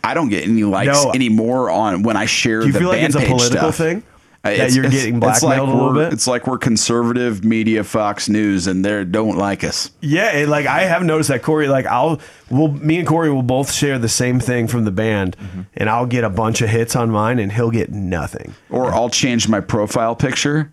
[0.02, 1.12] I don't get any likes No.
[1.12, 3.72] anymore on when I share Do you the feel like band it's a page political
[3.72, 3.76] stuff.
[3.76, 4.02] thing?
[4.42, 6.12] That it's- you're getting it's like blackmailed a little we're- bit?
[6.14, 9.90] It's like we're conservative media, Fox News, and they don't like us.
[10.00, 12.18] Yeah, and like I have noticed that Corey, like I'll,
[12.48, 15.60] we'll, me and Corey will both share the same thing from the band, Mm-hmm.
[15.76, 18.54] and I'll get a bunch of hits on mine, and he'll get nothing.
[18.70, 20.72] Or I'll change my profile picture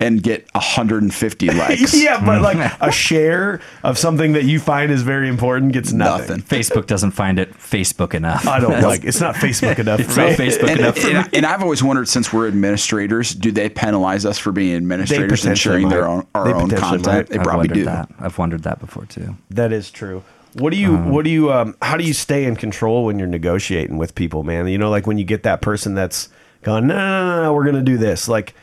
[0.00, 1.94] and get 150 likes.
[2.02, 6.38] yeah, but like a share of something that you find is very important gets nothing.
[6.38, 6.42] Nothing.
[6.42, 8.46] Facebook doesn't find it Facebook enough.
[8.46, 9.04] I don't like.
[9.04, 10.46] It's not Facebook enough It's for not me.
[10.46, 11.14] Facebook And, enough for me.
[11.14, 15.22] and, and I've always wondered since we're administrators, do they penalize us for being administrators
[15.22, 17.06] and potentially sharing their own our They own potentially content?
[17.06, 17.28] might.
[17.28, 17.84] They I've probably wondered do.
[17.84, 18.08] that.
[18.18, 19.36] I've wondered that before too.
[19.50, 20.22] That is true.
[20.54, 20.96] What do you?
[20.96, 21.52] what do you?
[21.52, 24.68] Um, how do you stay in control when you're negotiating with people, man?
[24.68, 26.28] You know, like when you get that person that's
[26.62, 28.28] going, no, no, no, no, we're gonna do this.
[28.28, 28.54] Like,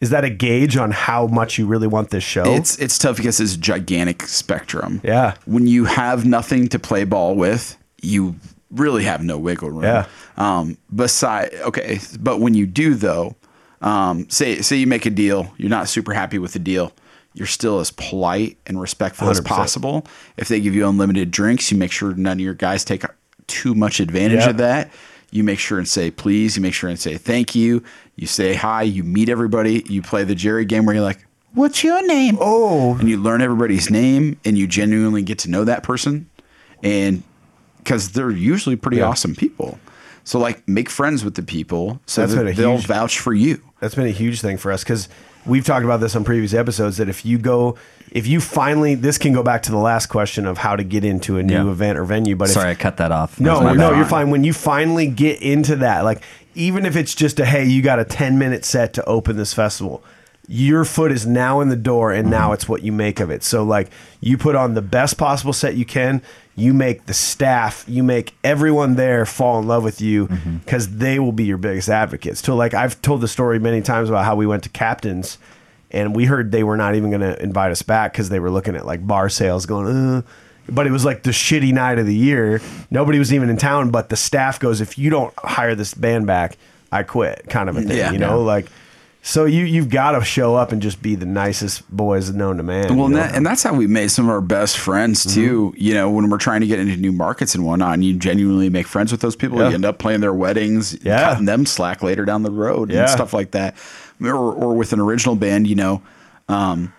[0.00, 2.44] is that a gauge on how much you really want this show?
[2.54, 5.00] It's it's tough because it's a gigantic spectrum.
[5.04, 5.34] Yeah.
[5.46, 8.36] When you have nothing to play ball with, you
[8.70, 9.82] really have no wiggle room.
[9.84, 10.06] Yeah.
[10.36, 10.78] Um.
[10.94, 13.36] Beside, okay, but when you do though,
[13.82, 16.92] um, say say you make a deal, you're not super happy with the deal.
[17.34, 19.44] You're still as polite and respectful as 100%.
[19.46, 20.06] possible.
[20.36, 23.04] If they give you unlimited drinks, you make sure none of your guys take
[23.46, 24.50] too much advantage Yep.
[24.50, 24.90] of that.
[25.30, 26.56] You make sure and say please.
[26.56, 27.82] You make sure and say thank you.
[28.16, 28.82] You say hi.
[28.82, 29.84] You meet everybody.
[29.88, 31.24] You play the Jerry game where you're like,
[31.54, 35.64] "What's your name?" oh, and you learn everybody's name and you genuinely get to know
[35.64, 36.28] that person
[36.82, 37.22] and
[37.78, 39.04] because they're usually pretty Yeah.
[39.08, 39.78] awesome people
[40.24, 43.60] so like make friends with the people so That's that they'll huge- vouch for you
[43.80, 45.08] That's been a huge thing for us because
[45.46, 47.76] we've talked about this on previous episodes that if you go,
[48.10, 51.04] if you finally, this can go back to the last question of how to get
[51.04, 51.70] into a new Yeah.
[51.70, 52.36] event or venue.
[52.36, 53.38] But Sorry, I if, cut that off.
[53.40, 54.30] no, no, you're fine.
[54.30, 56.22] When you finally get into that, like
[56.54, 59.54] even if it's just a hey, you got a 10 minute set to open this
[59.54, 60.02] festival.
[60.52, 62.30] Your foot is now in the door, and Mm-hmm.
[62.32, 63.44] now it's what you make of it.
[63.44, 63.88] So, like,
[64.20, 66.22] you put on the best possible set you can.
[66.56, 70.56] You make the staff, you make everyone there fall in love with you Mm-hmm.
[70.58, 72.42] because they will be your biggest advocates.
[72.44, 75.38] So, like, I've told the story many times about how we went to Captain's
[75.90, 78.50] and we heard they were not even going to invite us back because they were
[78.50, 80.22] looking at like bar sales going, uh.
[80.68, 82.60] but it was like the shitty night of the year.
[82.90, 86.26] Nobody was even in town, but the staff goes, if you don't hire this band
[86.28, 86.56] back,
[86.92, 88.12] I quit, kind of a thing, Yeah.
[88.12, 88.66] you know, like.
[89.22, 92.62] So you you've got to show up and just be the nicest boys known to
[92.62, 92.88] man.
[92.96, 95.34] well you and, that, and that's how we made some of our best friends Mm-hmm.
[95.40, 98.14] too you know when we're trying to get into new markets and whatnot and you
[98.14, 99.68] genuinely make friends with those people Yeah.
[99.68, 101.22] you end up playing their weddings Yeah.
[101.30, 103.00] cutting them slack later down the road Yeah.
[103.02, 103.76] and stuff like that
[104.22, 106.02] or, or with an original band you know
[106.48, 106.92] um,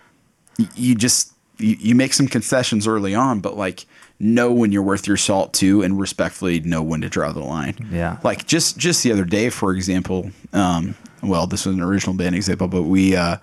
[0.58, 3.84] y- you just you, you make some concessions early on but like
[4.20, 7.74] know when you're worth your salt too and respectfully know when to draw the line
[7.90, 8.18] Yeah.
[8.22, 12.34] like just just the other day for example um, well this was an original band
[12.34, 13.36] example but we uh,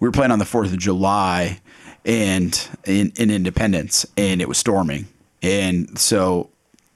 [0.00, 1.60] we were playing on the 4th of july
[2.04, 5.06] and in, in independence and it was storming
[5.42, 6.50] and so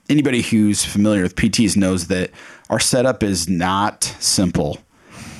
[0.09, 2.31] anybody who's familiar with pts knows that
[2.71, 4.79] our setup is not simple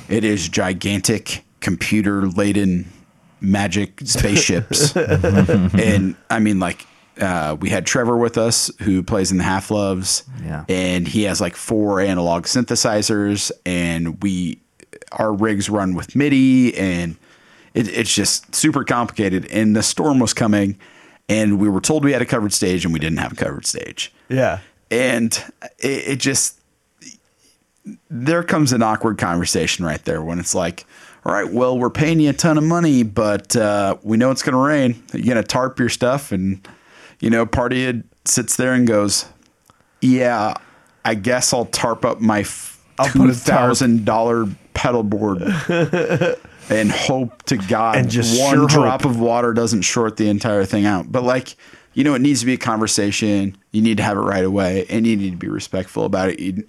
[0.07, 2.85] it is gigantic computer laden
[3.41, 4.95] magic spaceships.
[4.95, 6.85] and I mean, like,
[7.19, 10.23] uh, we had Trevor with us who plays in the Half Loves.
[10.43, 10.65] Yeah.
[10.69, 14.59] And he has like four analog synthesizers, and we,
[15.11, 17.15] our rigs run with MIDI, and
[17.73, 19.45] it, it's just super complicated.
[19.47, 20.77] And the storm was coming,
[21.27, 23.65] and we were told we had a covered stage, and we didn't have a covered
[23.65, 24.59] stage yeah,
[24.91, 25.43] and
[25.79, 26.59] it, it just
[28.09, 30.85] there comes an awkward conversation right there when it's like
[31.25, 34.43] all right well we're paying you a ton of money but uh, we know it's
[34.43, 36.67] going to rain you're going to tarp your stuff and
[37.19, 39.25] you know party it sits there and goes
[40.01, 40.53] yeah
[41.03, 45.41] i guess i'll tarp up my f- I'll put a tarp." $2000 pedal board
[46.69, 49.11] and hope to god And just one sure drop hope.
[49.11, 51.55] of water doesn't short the entire thing out but like
[51.93, 54.85] you know it needs to be a conversation you need to have it right away
[54.89, 56.65] and you need to be respectful about it you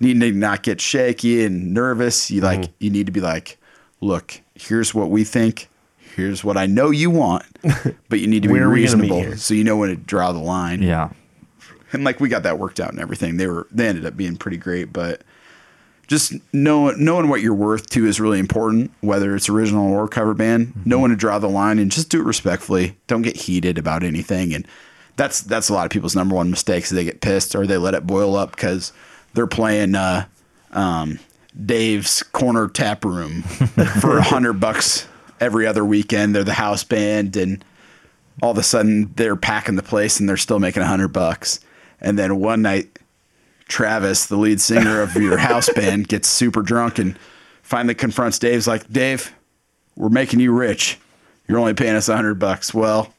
[0.00, 2.72] need to not get shaky and nervous you like Mm-hmm.
[2.78, 3.58] you need to be like
[4.00, 5.68] look here's what we think
[6.14, 7.44] here's what i know you want
[8.08, 9.88] but you need to be Where are we gonna meet reasonable so you know when
[9.90, 11.10] to draw the line Yeah.
[11.92, 13.36] and like we got that worked out and everything.
[13.38, 15.22] They were they ended up being pretty great, but
[16.08, 18.90] just knowing knowing what you're worth too is really important.
[19.00, 20.88] Whether it's original or cover band, Mm-hmm.
[20.90, 22.96] know when to draw the line and just do it respectfully.
[23.06, 24.66] Don't get heated about anything, and
[25.16, 26.76] that's that's a lot of people's number one mistake.
[26.82, 26.90] mistakes.
[26.90, 28.92] They get pissed or they let it boil up because
[29.34, 30.24] they're playing uh,
[30.72, 31.18] um,
[31.64, 33.42] Dave's corner tap room
[34.00, 35.06] for a hundred bucks
[35.40, 36.34] every other weekend.
[36.34, 37.64] They're the house band and
[38.42, 41.60] all of a sudden they're packing the place and they're still making a hundred bucks.
[42.00, 42.97] And then one night,
[43.68, 47.18] Travis, the lead singer of your house band, gets super drunk and
[47.62, 49.32] finally confronts Dave's like, Dave,
[49.96, 50.98] we're making you rich.
[51.46, 52.72] You're only paying us a hundred bucks.
[52.74, 53.12] Well,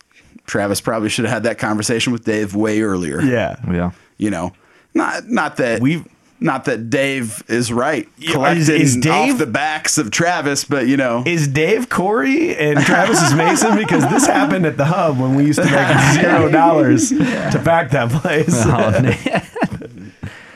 [0.45, 3.21] Travis probably should have had that conversation with Dave way earlier.
[3.21, 3.91] yeah, Yeah.
[4.17, 4.53] You know,
[4.93, 6.03] Not not that We've-
[6.41, 10.63] not that Dave is right Yeah, collecting is- is Dave- off the backs of Travis,
[10.63, 13.75] but you know Is Dave Corey and Travis is Mason?
[13.75, 17.91] Because this happened at the hub when we used to make zero dollars to pack
[17.91, 18.53] that place.
[18.65, 19.41] Oh,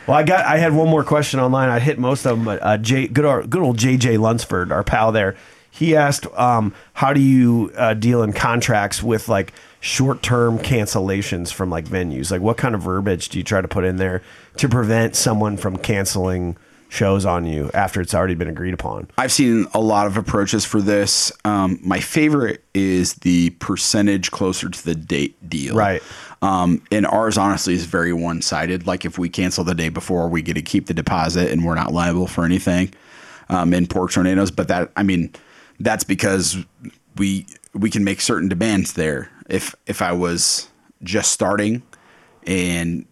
[0.08, 0.46] Well, I got.
[0.46, 1.70] I had one more question online.
[1.70, 4.84] I hit most of them, but uh, J, good, old- good old JJ Lunsford, our
[4.84, 5.36] pal there.
[5.72, 11.70] He asked, um, "How do you uh, deal in contracts with like short-term cancellations from
[11.70, 12.32] like venues?
[12.32, 14.22] Like, what kind of verbiage do you try to put in there
[14.58, 16.58] to prevent someone from canceling
[16.90, 20.64] shows on you after it's already been agreed upon?" I've seen a lot of approaches
[20.66, 21.32] for this.
[21.46, 25.76] Um, my favorite is the percentage closer to the date deal.
[25.76, 26.04] Right.
[26.44, 28.86] Um, and ours honestly is very one sided.
[28.86, 31.74] Like if we cancel the day before, we get to keep the deposit and we're
[31.74, 32.94] not liable for anything
[33.48, 34.52] um, in pork tornadoes.
[34.52, 35.32] But that, I mean,
[35.80, 36.58] that's because
[37.16, 39.32] we we can make certain demands there.
[39.50, 40.68] If if I was
[41.02, 41.82] just starting
[42.46, 43.06] and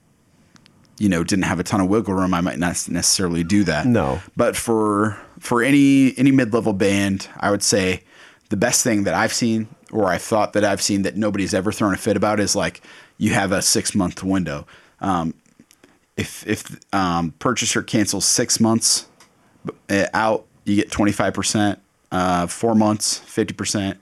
[0.98, 3.86] you know didn't have a ton of wiggle room, I might not necessarily do that.
[3.86, 4.22] No.
[4.36, 8.04] But for for any any mid level band, I would say
[8.50, 11.72] the best thing that I've seen or I thought that I've seen that nobody's ever
[11.72, 12.82] thrown a fit about is like
[13.22, 14.66] you have a six month window.
[15.00, 15.36] Um,
[16.18, 19.06] if if um, purchaser cancels six months
[19.90, 21.80] uh, out, you get twenty five percent.
[22.12, 24.00] Uh, four months, fifty percent.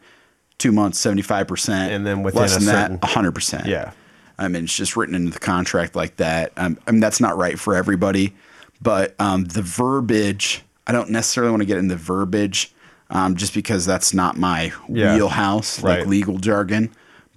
[0.58, 1.92] Two months, seventy five percent.
[1.92, 3.66] And then within less than certain- that, hundred percent.
[3.68, 3.92] Yeah.
[4.38, 6.54] I mean, it's just written into the contract like that.
[6.56, 8.34] Um, I mean, that's not right for everybody,
[8.82, 12.72] but um, the verbiage, I don't necessarily want to get in the verbiage
[13.10, 15.16] um, just because that's not my Yeah.
[15.16, 16.00] wheelhouse, Right.
[16.00, 16.90] like legal jargon.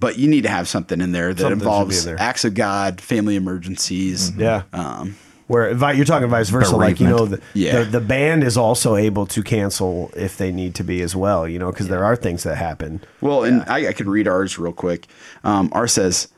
[0.02, 2.20] But you need to have something in there that Something involves in there.
[2.22, 4.30] acts of God, family emergencies.
[4.36, 4.64] Yeah.
[4.74, 7.78] Um, Where you're talking vice versa, like you know, the, Yeah.
[7.78, 11.46] the the band is also able to cancel if they need to be as well.
[11.48, 13.00] You know, because there are things that happen.
[13.20, 15.06] Well, and I, I could read ours real quick.
[15.44, 16.28] Um, ours says,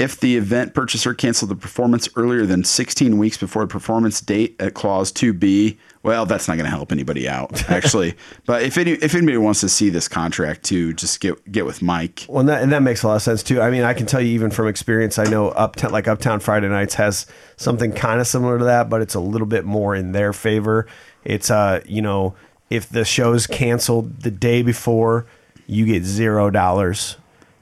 [0.00, 4.56] if the event purchaser canceled the performance earlier than 16 weeks before the performance date
[4.58, 8.14] at clause 2B, well, that's not going to help anybody out, actually.
[8.46, 11.82] but if any, if anybody wants to see this contract too, just get get with
[11.82, 12.24] Mike.
[12.30, 13.60] Well, and that, and that makes a lot of sense too.
[13.60, 16.68] I mean, I can tell you even from experience, I know Uptown, like Uptown Friday
[16.68, 17.26] Nights has
[17.58, 20.86] something kind of similar to that, but it's a little bit more in their favor.
[21.24, 22.34] It's uh, you know,
[22.70, 25.26] if the show's canceled the day before,
[25.66, 27.16] you get zero dollars.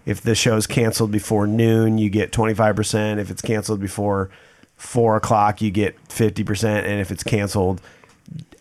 [0.09, 3.21] If the show's canceled before noon, you get twenty five percent.
[3.21, 4.31] If it's canceled before
[4.75, 7.83] four o'clock, you get fifty percent, and if it's canceled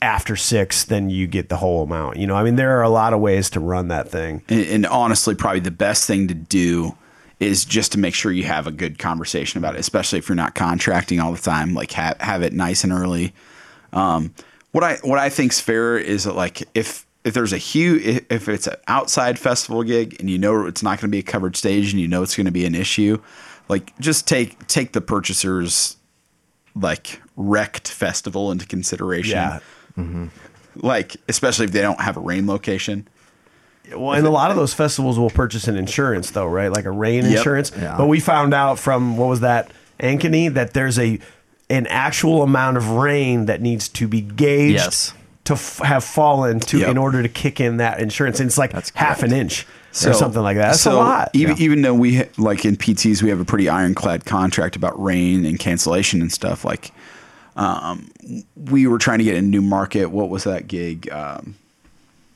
[0.02, 2.18] after six, then you get the whole amount.
[2.18, 4.43] You know, I mean, there are a lot of ways to run that thing.
[4.50, 6.98] And, and honestly, probably the best thing to do
[7.39, 10.36] is just to make sure you have a good conversation about it, especially if you're
[10.36, 11.74] not contracting all the time.
[11.74, 13.34] Like have have it nice and early.
[13.93, 14.34] Um,
[14.74, 18.26] what I what I think's fair is that like if if there's a huge if,
[18.32, 21.24] if it's an outside festival gig and you know it's not going to be a
[21.24, 23.22] covered stage and you know it's going to be an issue,
[23.70, 25.98] like just take take the purchasers
[26.76, 29.32] like wrecked festival into consideration.
[29.38, 29.60] Yeah.
[29.98, 30.28] Mm-hmm.
[30.78, 33.08] Like especially if they don't have a rain location.
[33.96, 36.70] Well, and a lot of those festivals will purchase an insurance, though, right?
[36.72, 37.38] Like a rain Yep.
[37.38, 37.72] insurance.
[37.74, 37.96] Yeah.
[37.98, 41.20] But we found out from what was that, Ankeny, that there's a
[41.70, 45.14] an actual amount of rain that needs to be gauged Yes.
[45.48, 46.89] To f- have fallen to Yep.
[46.89, 48.39] in order to kick in that insurance.
[48.39, 49.66] And it's like That's half an inch
[50.06, 50.68] or something like that.
[50.68, 51.30] That's a lot.
[51.34, 55.02] Even, even though we ha- like in PTs, we have a pretty ironclad contract about
[55.02, 56.64] rain and cancellation and stuff.
[56.64, 56.91] Like,
[57.56, 58.10] um,
[58.56, 60.08] we were trying to get a new market.
[60.12, 61.10] What was that gig?
[61.12, 61.56] Um,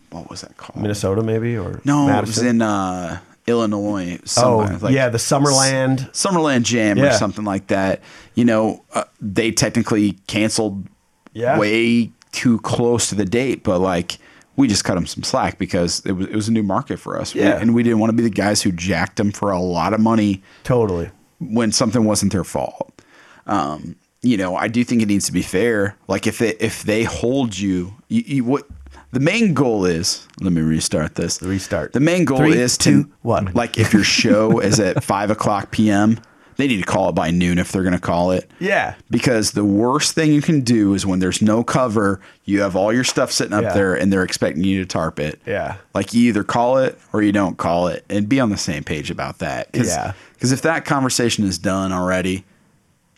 [0.09, 0.81] what was that called?
[0.81, 4.19] Minnesota, maybe or No, it was in uh, Illinois.
[4.37, 6.09] Oh, like yeah, the Summerland.
[6.09, 8.01] S- Summerland Jam or something like that.
[8.35, 10.85] You know, uh, they technically canceled
[11.33, 11.57] Yeah.
[11.59, 14.17] way too close to the date, but like
[14.57, 17.19] we just cut them some slack because it was it was a new market for
[17.19, 17.33] us.
[17.33, 17.57] We- Yeah.
[17.59, 19.99] and we didn't want to be the guys who jacked them for a lot of
[19.99, 21.09] money Totally.
[21.39, 23.01] when something wasn't their fault.
[23.47, 25.95] Um, you know, I do think it needs to be fair.
[26.07, 28.67] Like if they if they hold you, you, you what
[29.11, 30.27] the main goal is.
[30.41, 31.41] Let me restart this.
[31.41, 31.93] Restart.
[31.93, 33.51] The main goal Three, is two, to one.
[33.53, 36.19] Like if your show is at five o'clock p.m.,
[36.61, 38.49] they need to call it by noon if they're going to call it.
[38.59, 38.93] Yeah.
[39.09, 42.93] Because the worst thing you can do is when there's no cover, you have all
[42.93, 43.73] your stuff sitting up Yeah.
[43.73, 45.41] there and they're expecting you to tarp it.
[45.47, 45.77] Yeah.
[45.95, 48.83] Like you either call it or you don't call it and be on the same
[48.83, 49.73] page about that.
[49.73, 50.13] Cause, Yeah.
[50.35, 52.43] Because if that conversation is done already,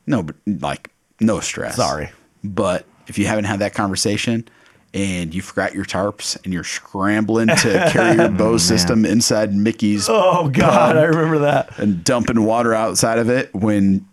[0.07, 0.89] no, like
[1.19, 1.75] no stress.
[1.75, 2.09] Sorry.
[2.43, 4.47] But if you haven't had that conversation
[4.93, 9.53] and you forgot your tarps and you're scrambling to carry your oh, bow system inside
[9.53, 11.77] Mickey's Oh God, I remember that.
[11.79, 14.05] and dumping water outside of it when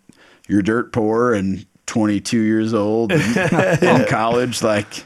[0.49, 5.05] you're dirt poor and 22 years old and in college, like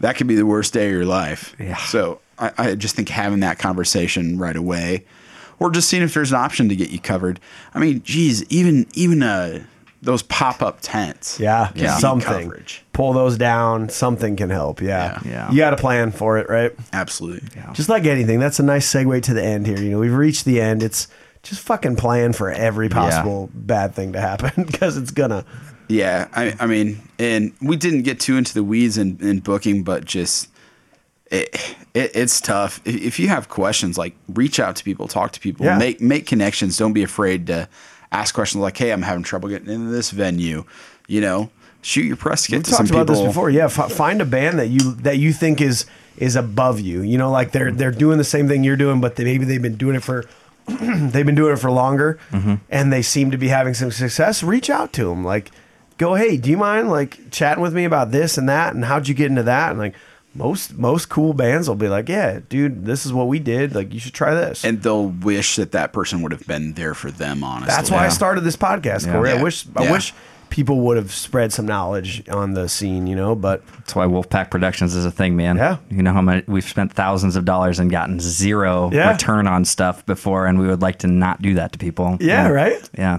[0.00, 1.54] that could be the worst day of your life.
[1.58, 1.76] Yeah.
[1.76, 5.04] So I, I just think having that conversation right away,
[5.58, 7.38] or just seeing if there's an option to get you covered.
[7.72, 9.64] I mean, geez, even even a
[10.02, 11.38] those pop up tents.
[11.38, 11.96] Yeah, Yeah.
[11.98, 12.46] something.
[12.48, 12.82] Coverage.
[12.92, 13.88] Pull those down.
[13.88, 14.82] Something can help.
[14.82, 15.30] Yeah, Yeah.
[15.30, 15.50] Yeah.
[15.52, 16.72] You got to plan for it, right?
[16.92, 17.48] Absolutely.
[17.56, 17.72] Yeah.
[17.72, 19.78] Just like anything, that's a nice segue to the end here.
[19.78, 20.82] You know, we've reached the end.
[20.82, 21.06] It's
[21.44, 25.44] just fucking plan for every possible bad thing to happen because it's gonna.
[25.88, 29.82] Yeah, I, I mean, and we didn't get too into the weeds in, in booking,
[29.84, 30.48] but just
[31.30, 31.48] it,
[31.94, 32.80] it it's tough.
[32.84, 35.78] If, if you have questions, like reach out to people, talk to people, Yeah.
[35.78, 36.76] make make connections.
[36.76, 37.68] Don't be afraid to
[38.12, 40.64] ask questions like, "Hey, I'm having trouble getting into this venue."
[41.08, 41.50] You know,
[41.82, 43.24] shoot your press kit We to some talked about people.
[43.24, 43.50] this before.
[43.50, 45.86] Yeah, f- find a band that you that you think is
[46.16, 47.02] is above you.
[47.02, 49.60] You know, like they're they're doing the same thing you're doing, but they, maybe they've
[49.62, 50.24] been doing it for
[50.66, 52.54] they've been doing it for longer, Mm-hmm.
[52.70, 54.42] and they seem to be having some success.
[54.42, 55.50] Reach out to them, like
[55.98, 59.08] go, hey, do you mind like chatting with me about this and that, and how'd
[59.08, 59.70] you get into that?
[59.70, 59.94] And like
[60.34, 63.74] most most cool bands will be like, yeah, dude, this is what we did.
[63.74, 64.64] Like you should try this.
[64.64, 67.44] and they'll wish that that person would have been there for them.
[67.44, 69.30] Honestly, That's why I started this podcast, Corey.
[69.30, 69.42] I Yeah.
[69.42, 69.92] wish I Yeah.
[69.92, 70.14] wish
[70.48, 73.34] people would have spread some knowledge on the scene, you know.
[73.34, 75.56] But That's why Wolfpack Productions is a thing, man.
[75.56, 75.76] Yeah.
[75.90, 79.12] You know how much we've spent thousands of dollars and gotten zero Yeah.
[79.12, 82.16] return on stuff before, and we would like to not do that to people.
[82.20, 82.88] Yeah, right?
[82.98, 83.18] Yeah.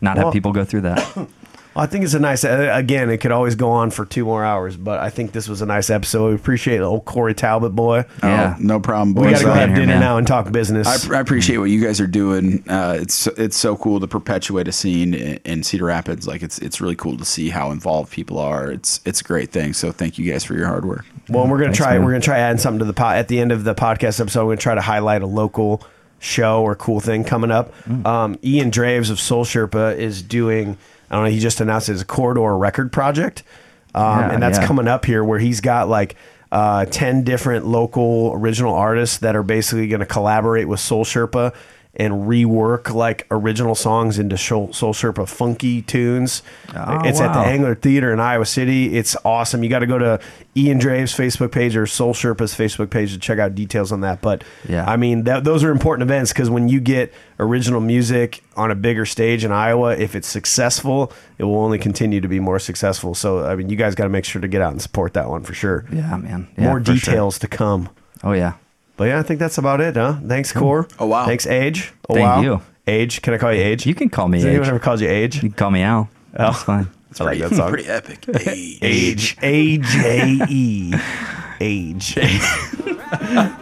[0.00, 1.06] Not Well- have people go through that.
[1.74, 2.44] I think it's a nice.
[2.44, 5.48] uh, Again, it could always go on for two more hours, but I think this
[5.48, 6.28] was a nice episode.
[6.28, 8.04] We appreciate the old Corey Talbot boy.
[8.22, 8.56] Oh, Yeah.
[8.60, 9.24] no problem, boys.
[9.24, 10.00] we got to go being have dinner man.
[10.00, 11.08] now and talk business.
[11.10, 12.62] I, I appreciate what you guys are doing.
[12.68, 16.26] Uh, it's it's so cool to perpetuate a scene in, in Cedar Rapids.
[16.26, 18.70] Like it's it's really cool to see how involved people are.
[18.70, 19.72] It's it's a great thing.
[19.72, 21.06] So thank you guys for your hard work.
[21.30, 21.92] well, we're gonna Thanks, try.
[21.94, 22.04] man.
[22.04, 24.44] We're gonna try adding something to the pot at the end of the podcast episode.
[24.44, 25.82] We're gonna try to highlight a local
[26.18, 27.72] show or cool thing coming up.
[27.84, 28.06] Mm.
[28.06, 30.76] Um, Ian Draves of Soul Sherpa is doing.
[31.12, 31.30] I don't know.
[31.30, 33.42] He just announced it as a corridor record project,
[33.94, 34.66] um, Yeah, and that's yeah.
[34.66, 36.16] coming up here where he's got like.
[36.50, 41.54] Uh, 10 different local original artists that are basically going to collaborate with Soul Sherpa
[41.94, 46.42] and rework like original songs into Soul, Soul Sherpa funky tunes.
[46.74, 47.44] Oh, it's at the wow.
[47.44, 48.96] Englert Theater in Iowa City.
[48.96, 49.62] It's awesome.
[49.62, 50.18] You got to go to
[50.56, 54.22] Ian Draves' Facebook page or Soul Sherpa's Facebook page to check out details on that.
[54.22, 54.86] But Yeah.
[54.90, 58.74] I mean, that, those are important events because when you get original music on a
[58.74, 63.14] bigger stage in Iowa, if it's successful, it will only continue to be more successful.
[63.14, 65.28] So, I mean, you guys got to make sure to get out and support that
[65.28, 65.84] one for sure.
[65.92, 66.48] Yeah, man.
[66.56, 66.94] Yeah, more for sure.
[66.94, 67.90] details to come.
[68.24, 68.54] Oh, yeah.
[68.96, 70.16] But yeah, I think that's about it, huh?
[70.26, 70.58] Thanks, hmm.
[70.58, 70.88] Core.
[70.98, 71.24] Oh, wow.
[71.26, 71.92] Thanks, Age.
[72.08, 72.40] Oh, Thank wow.
[72.40, 72.62] you.
[72.86, 73.22] Age.
[73.22, 73.86] Can I call you Age?
[73.86, 74.68] You can call me Has anyone Age.
[74.70, 75.36] ever called you Age?
[75.36, 76.08] You can call me Al.
[76.34, 76.44] Oh.
[76.46, 76.88] That's fine.
[77.20, 77.68] I like that song.
[77.68, 78.24] Pretty epic.
[78.40, 78.78] Hey.
[78.80, 79.36] Age.
[79.42, 80.94] A J E.
[81.60, 82.16] Age.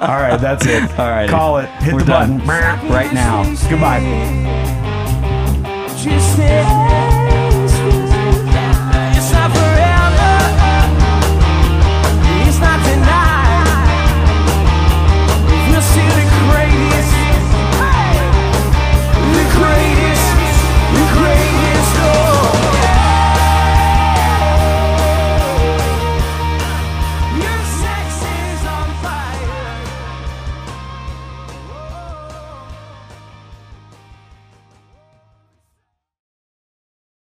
[0.01, 0.83] All right, that's it.
[0.99, 1.29] All right.
[1.29, 1.69] Call it.
[1.83, 2.39] Hit We're the done.
[2.47, 2.89] button.
[2.93, 3.43] Right now.
[3.69, 3.99] Goodbye.
[5.97, 6.65] She said